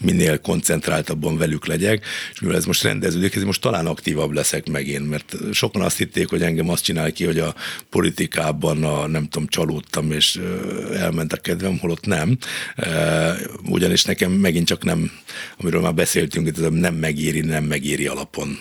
[0.00, 5.08] minél koncentráltabban velük legyek, és mivel ez most rendeződik, ez most talán aktívabb leszek megint,
[5.08, 7.54] mert sokan azt hitték, hogy engem azt csinál ki, hogy a
[7.90, 10.40] politikában a, nem tudom, csalódtam, és
[10.94, 12.38] elment a kedvem, holott nem.
[13.68, 15.10] Ugyanis nekem megint csak nem,
[15.58, 18.58] amiről már beszéltünk, ez nem megéri, nem megéri alapon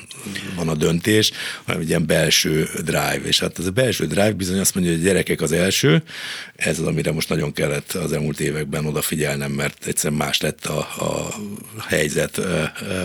[0.56, 1.32] van a döntés, vezetés,
[1.66, 3.22] hanem egy ilyen belső drive.
[3.24, 6.04] És hát ez a belső drive bizony azt mondja, hogy a gyerekek az első,
[6.56, 10.78] ez az, amire most nagyon kellett az elmúlt években odafigyelnem, mert egyszerűen más lett a,
[10.80, 11.34] a
[11.88, 12.42] helyzet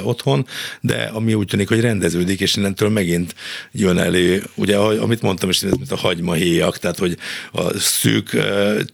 [0.03, 0.47] otthon,
[0.81, 3.35] de ami úgy tűnik, hogy rendeződik, és innentől megint
[3.73, 7.17] jön elő, ugye, amit mondtam, és ez mint a hagymahéjak, tehát hogy
[7.53, 8.37] a szűk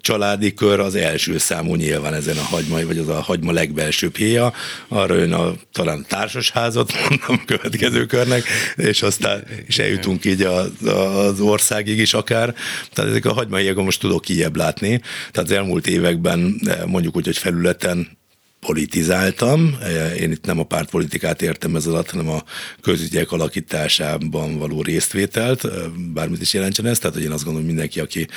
[0.00, 4.52] családi kör az első számú nyilván ezen a hagymai, vagy az a hagyma legbelsőbb héja,
[4.88, 8.44] arra jön a talán társasházat, mondom következő körnek,
[8.76, 12.54] és aztán és eljutunk így a, az országig is akár.
[12.92, 15.00] Tehát ezek a hagymahéjakon most tudok kijebb látni.
[15.32, 18.08] Tehát az elmúlt években mondjuk úgy, hogy felületen
[18.66, 19.78] politizáltam.
[20.20, 22.42] Én itt nem a pártpolitikát értem ez alatt, hanem a
[22.80, 25.68] közügyek alakításában való résztvételt,
[26.12, 26.98] bármit is jelentsen ez.
[26.98, 28.28] Tehát, hogy én azt gondolom, mindenki, aki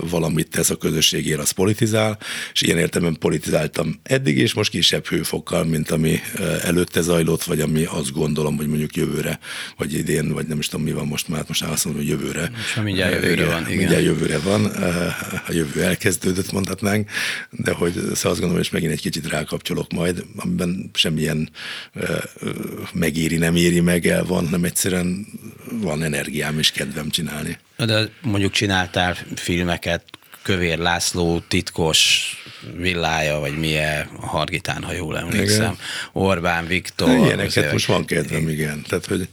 [0.00, 2.18] valamit tesz a közösségért, az politizál,
[2.52, 6.20] és ilyen értelemben politizáltam eddig, és most kisebb hőfokkal, mint ami
[6.62, 9.38] előtte zajlott, vagy ami azt gondolom, hogy mondjuk jövőre,
[9.76, 12.12] vagy idén, vagy nem is tudom, mi van most már, most már azt mondom, hogy
[12.12, 12.50] jövőre.
[12.50, 13.62] Most mindjárt jövőre van.
[13.66, 13.76] Igen.
[13.76, 14.64] Mindjárt jövőre van,
[15.46, 17.10] a jövő elkezdődött, mondhatnánk,
[17.50, 21.50] de hogy szóval azt gondolom, hogy megint egy kicsit kicsit rákapcsolok majd, amiben semmilyen
[22.92, 25.26] megéri, nem éri meg el van, hanem egyszerűen
[25.70, 27.58] van energiám és kedvem csinálni.
[27.76, 30.04] De mondjuk csináltál filmeket,
[30.42, 32.28] Kövér László titkos
[32.76, 35.62] villája, vagy milyen Hargitán, ha jól emlékszem.
[35.62, 35.76] Igen.
[36.12, 37.08] Orbán Viktor.
[37.08, 38.82] Ilyeneket most van kedvem, igen.
[38.88, 39.28] Tehát, hogy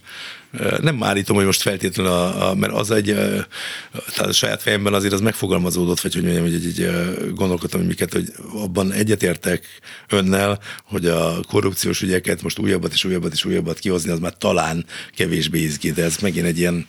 [0.81, 3.05] nem állítom, hogy most feltétlenül, a, a, mert az egy,
[3.91, 7.89] tehát a saját fejemben azért az megfogalmazódott, vagy hogy mondjam, hogy egy, egy gondolkodtam, hogy
[7.89, 9.65] miket, hogy abban egyetértek
[10.09, 14.85] önnel, hogy a korrupciós ügyeket most újabbat és újabbat és újabbat kihozni, az már talán
[15.15, 16.87] kevésbé izgi, de ez megint egy ilyen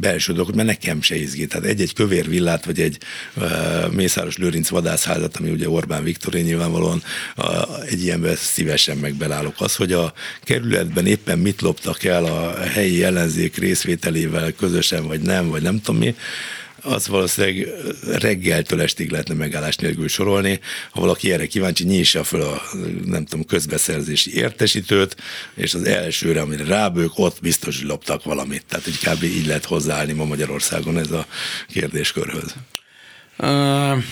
[0.00, 1.46] belső dolog, mert nekem se izgi.
[1.46, 2.98] Tehát egy-egy kövér villát, vagy egy
[3.36, 7.02] uh, Mészáros Lőrinc vadászházat, ami ugye Orbán Viktoré nyilvánvalóan
[7.36, 7.44] uh,
[7.90, 9.54] egy ilyenben szívesen megbelálok.
[9.58, 15.48] Az, hogy a kerületben éppen mit loptak el a helyi ellenzék részvételével közösen, vagy nem,
[15.48, 16.14] vagy nem tudom mi,
[16.82, 17.68] az valószínűleg
[18.20, 20.60] reggeltől estig lehetne megállás nélkül sorolni.
[20.90, 22.62] Ha valaki erre kíváncsi, nyissa fel a
[23.04, 25.16] nem tudom, közbeszerzési értesítőt,
[25.54, 28.64] és az elsőre, amire rábők, ott biztos, hogy loptak valamit.
[28.68, 29.22] Tehát hogy kb.
[29.22, 31.26] így lehet hozzáállni ma Magyarországon ez a
[31.68, 32.54] kérdéskörhöz.
[33.38, 34.02] Uh,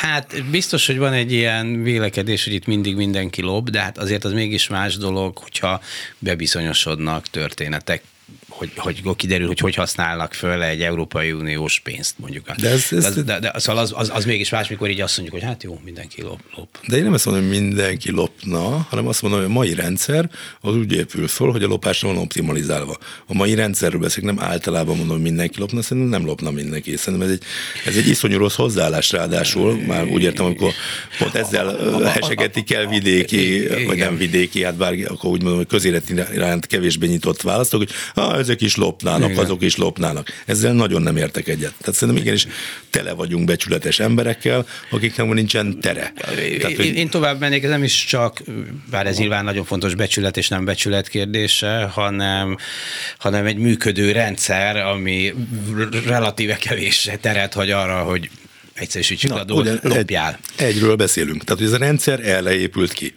[0.00, 4.24] hát biztos, hogy van egy ilyen vélekedés, hogy itt mindig mindenki lop, de hát azért
[4.24, 5.80] az mégis más dolog, hogyha
[6.18, 8.02] bebizonyosodnak történetek
[8.48, 12.50] hogy, hogy kiderül, hogy hogy használnak föl egy Európai Uniós pénzt mondjuk.
[12.50, 15.16] De, ez, ez, de, de, de szóval az, az, az mégis más, mikor így azt
[15.16, 16.68] mondjuk, hogy hát jó, mindenki lop, lop.
[16.86, 20.30] De én nem azt mondom, hogy mindenki lopna, hanem azt mondom, hogy a mai rendszer
[20.60, 22.96] az úgy épül föl, hogy a lopásra van optimalizálva.
[23.26, 26.96] A mai rendszerről beszélek, nem általában mondom, hogy mindenki lopna, szerintem nem lopna mindenki.
[26.96, 27.42] Szerintem ez egy,
[27.86, 30.72] ez egy iszonyú rossz hozzáállás ráadásul, már úgy értem, amikor
[31.18, 36.12] pont ezzel hesegetik el vidéki, vagy nem vidéki, hát bár akkor úgy mondom, hogy közéleti
[36.12, 39.44] iránt kevésbé nyitott választok, hogy ah, ezek is lopnának, Igen.
[39.44, 40.42] azok is lopnának.
[40.46, 41.74] Ezzel nagyon nem értek egyet.
[41.78, 42.46] Tehát szerintem igenis
[42.90, 46.12] tele vagyunk becsületes emberekkel, akiknek nincsen tere.
[46.16, 46.84] Tehát, hogy...
[46.84, 48.42] én, én tovább mennék, ez nem is csak,
[48.90, 52.56] bár ez nyilván nagyon fontos becsület és nem becsület kérdése, hanem,
[53.18, 55.34] hanem egy működő rendszer, ami
[56.06, 58.30] relatíve kevés teret hagy arra, hogy
[58.74, 60.38] egyszerűsítsük Na, a dolgot, lopjál.
[60.56, 61.44] Egy, egyről beszélünk.
[61.44, 63.14] Tehát, hogy ez a rendszer elleépült ki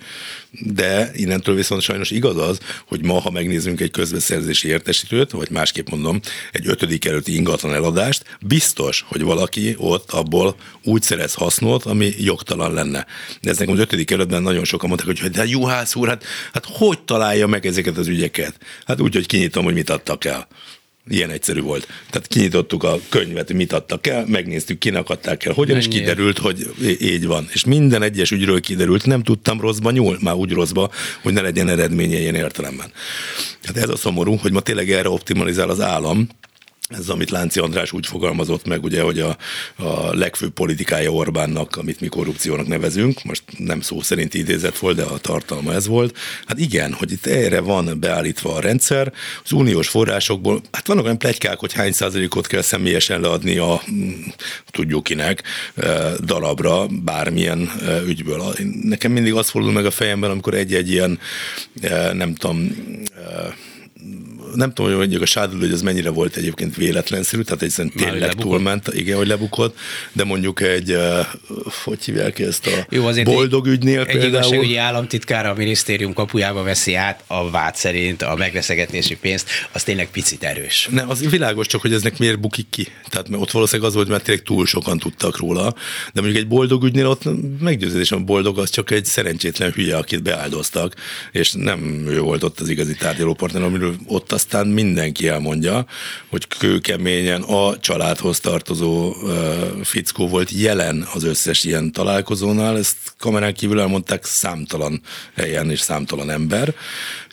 [0.52, 5.90] de innentől viszont sajnos igaz az, hogy ma, ha megnézzünk egy közbeszerzési értesítőt, vagy másképp
[5.90, 6.20] mondom,
[6.52, 12.74] egy ötödik előtti ingatlan eladást, biztos, hogy valaki ott abból úgy szerez hasznot, ami jogtalan
[12.74, 13.06] lenne.
[13.42, 16.24] De ez nekem az ötödik előttben nagyon sokan mondták, hogy de Juhász úr, hát,
[16.54, 18.58] hát hogy találja meg ezeket az ügyeket?
[18.86, 20.48] Hát úgy, hogy kinyitom, hogy mit adtak el.
[21.10, 21.88] Ilyen egyszerű volt.
[22.10, 26.38] Tehát kinyitottuk a könyvet, mit adtak el, megnéztük, kinek adták el, hogyan, Mennyi és kiderült,
[26.38, 27.48] hogy így van.
[27.54, 30.92] És minden egyes ügyről kiderült, nem tudtam rosszba nyúl, már úgy rosszba,
[31.22, 32.92] hogy ne legyen eredménye ilyen értelemben.
[33.64, 36.28] Hát ez a szomorú, hogy ma tényleg erre optimalizál az állam,
[36.90, 39.38] ez, amit Lánci András úgy fogalmazott meg, ugye, hogy a,
[39.76, 45.04] a legfőbb politikája Orbánnak, amit mi korrupciónak nevezünk, most nem szó szerint idézett volt, de
[45.04, 46.18] a tartalma ez volt.
[46.46, 49.14] Hát igen, hogy itt erre van beállítva a rendszer,
[49.44, 53.82] az uniós forrásokból, hát vannak olyan plegykák, hogy hány százalékot kell személyesen leadni a
[54.66, 55.44] tudjuk kinek
[55.76, 58.54] eh, darabra, bármilyen eh, ügyből.
[58.82, 61.20] Nekem mindig az fordul meg a fejemben, amikor egy-egy ilyen,
[61.82, 62.76] eh, nem tudom,
[64.60, 68.34] nem tudom, hogy mondjuk a sádul, hogy ez mennyire volt egyébként véletlenszerű, tehát egyszerűen tényleg
[68.34, 69.78] túlment, igen, hogy lebukott,
[70.12, 70.98] de mondjuk egy,
[71.84, 74.24] hogy hívják ezt a Jó, azért boldog ügynél egy például.
[74.24, 79.84] Egy igazságügyi államtitkár a minisztérium kapujába veszi át a vád szerint a megreszegetési pénzt, az
[79.84, 80.88] tényleg picit erős.
[80.92, 82.88] Ne, az világos csak, hogy eznek miért bukik ki.
[83.10, 85.74] Tehát mert ott valószínűleg az volt, mert tényleg túl sokan tudtak róla,
[86.14, 87.24] de mondjuk egy boldog ügynél ott
[87.60, 90.96] meggyőződés, a boldog az csak egy szerencsétlen hülye, akit beáldoztak,
[91.32, 95.86] és nem ő volt ott az igazi tárgyalópartner, amiről ott aztán mindenki elmondja,
[96.30, 99.16] hogy kőkeményen a családhoz tartozó
[99.84, 105.02] fickó volt jelen az összes ilyen találkozónál, ezt kamerán kívül elmondták számtalan
[105.36, 106.74] helyen és számtalan ember,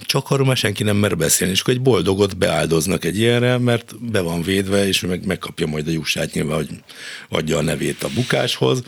[0.07, 4.11] csak arról már senki nem mer beszélni, és akkor egy boldogot beáldoznak egy ilyenre, mert
[4.11, 6.69] be van védve, és meg, megkapja majd a jussát nyilván, hogy
[7.29, 8.83] adja a nevét a bukáshoz.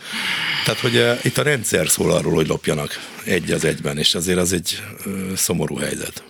[0.64, 4.53] Tehát, hogy itt a rendszer szól arról, hogy lopjanak egy az egyben, és azért az
[4.53, 4.83] egy
[5.37, 6.28] szomorú helyzet.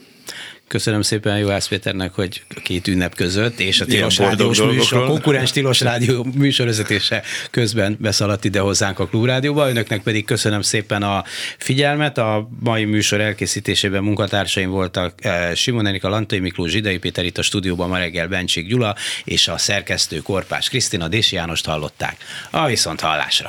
[0.69, 5.07] Köszönöm szépen Juhász Péternek, hogy a két ünnep között és a Tilos Rádiós műsor, a
[5.07, 9.69] konkurens Tilos Rádió műsorvezetése közben beszaladt ide hozzánk a Klubrádióba.
[9.69, 11.25] Önöknek pedig köszönöm szépen a
[11.59, 12.19] figyelmet.
[12.19, 17.43] A mai műsor elkészítésében munkatársaim voltak eh, Simon Enika, Lantai Miklós, Zsidai Péter itt a
[17.43, 22.16] stúdióban, ma reggel Bencsik Gyula és a szerkesztő Korpás Krisztina Dési Jánost hallották.
[22.51, 23.47] A viszont hallásra.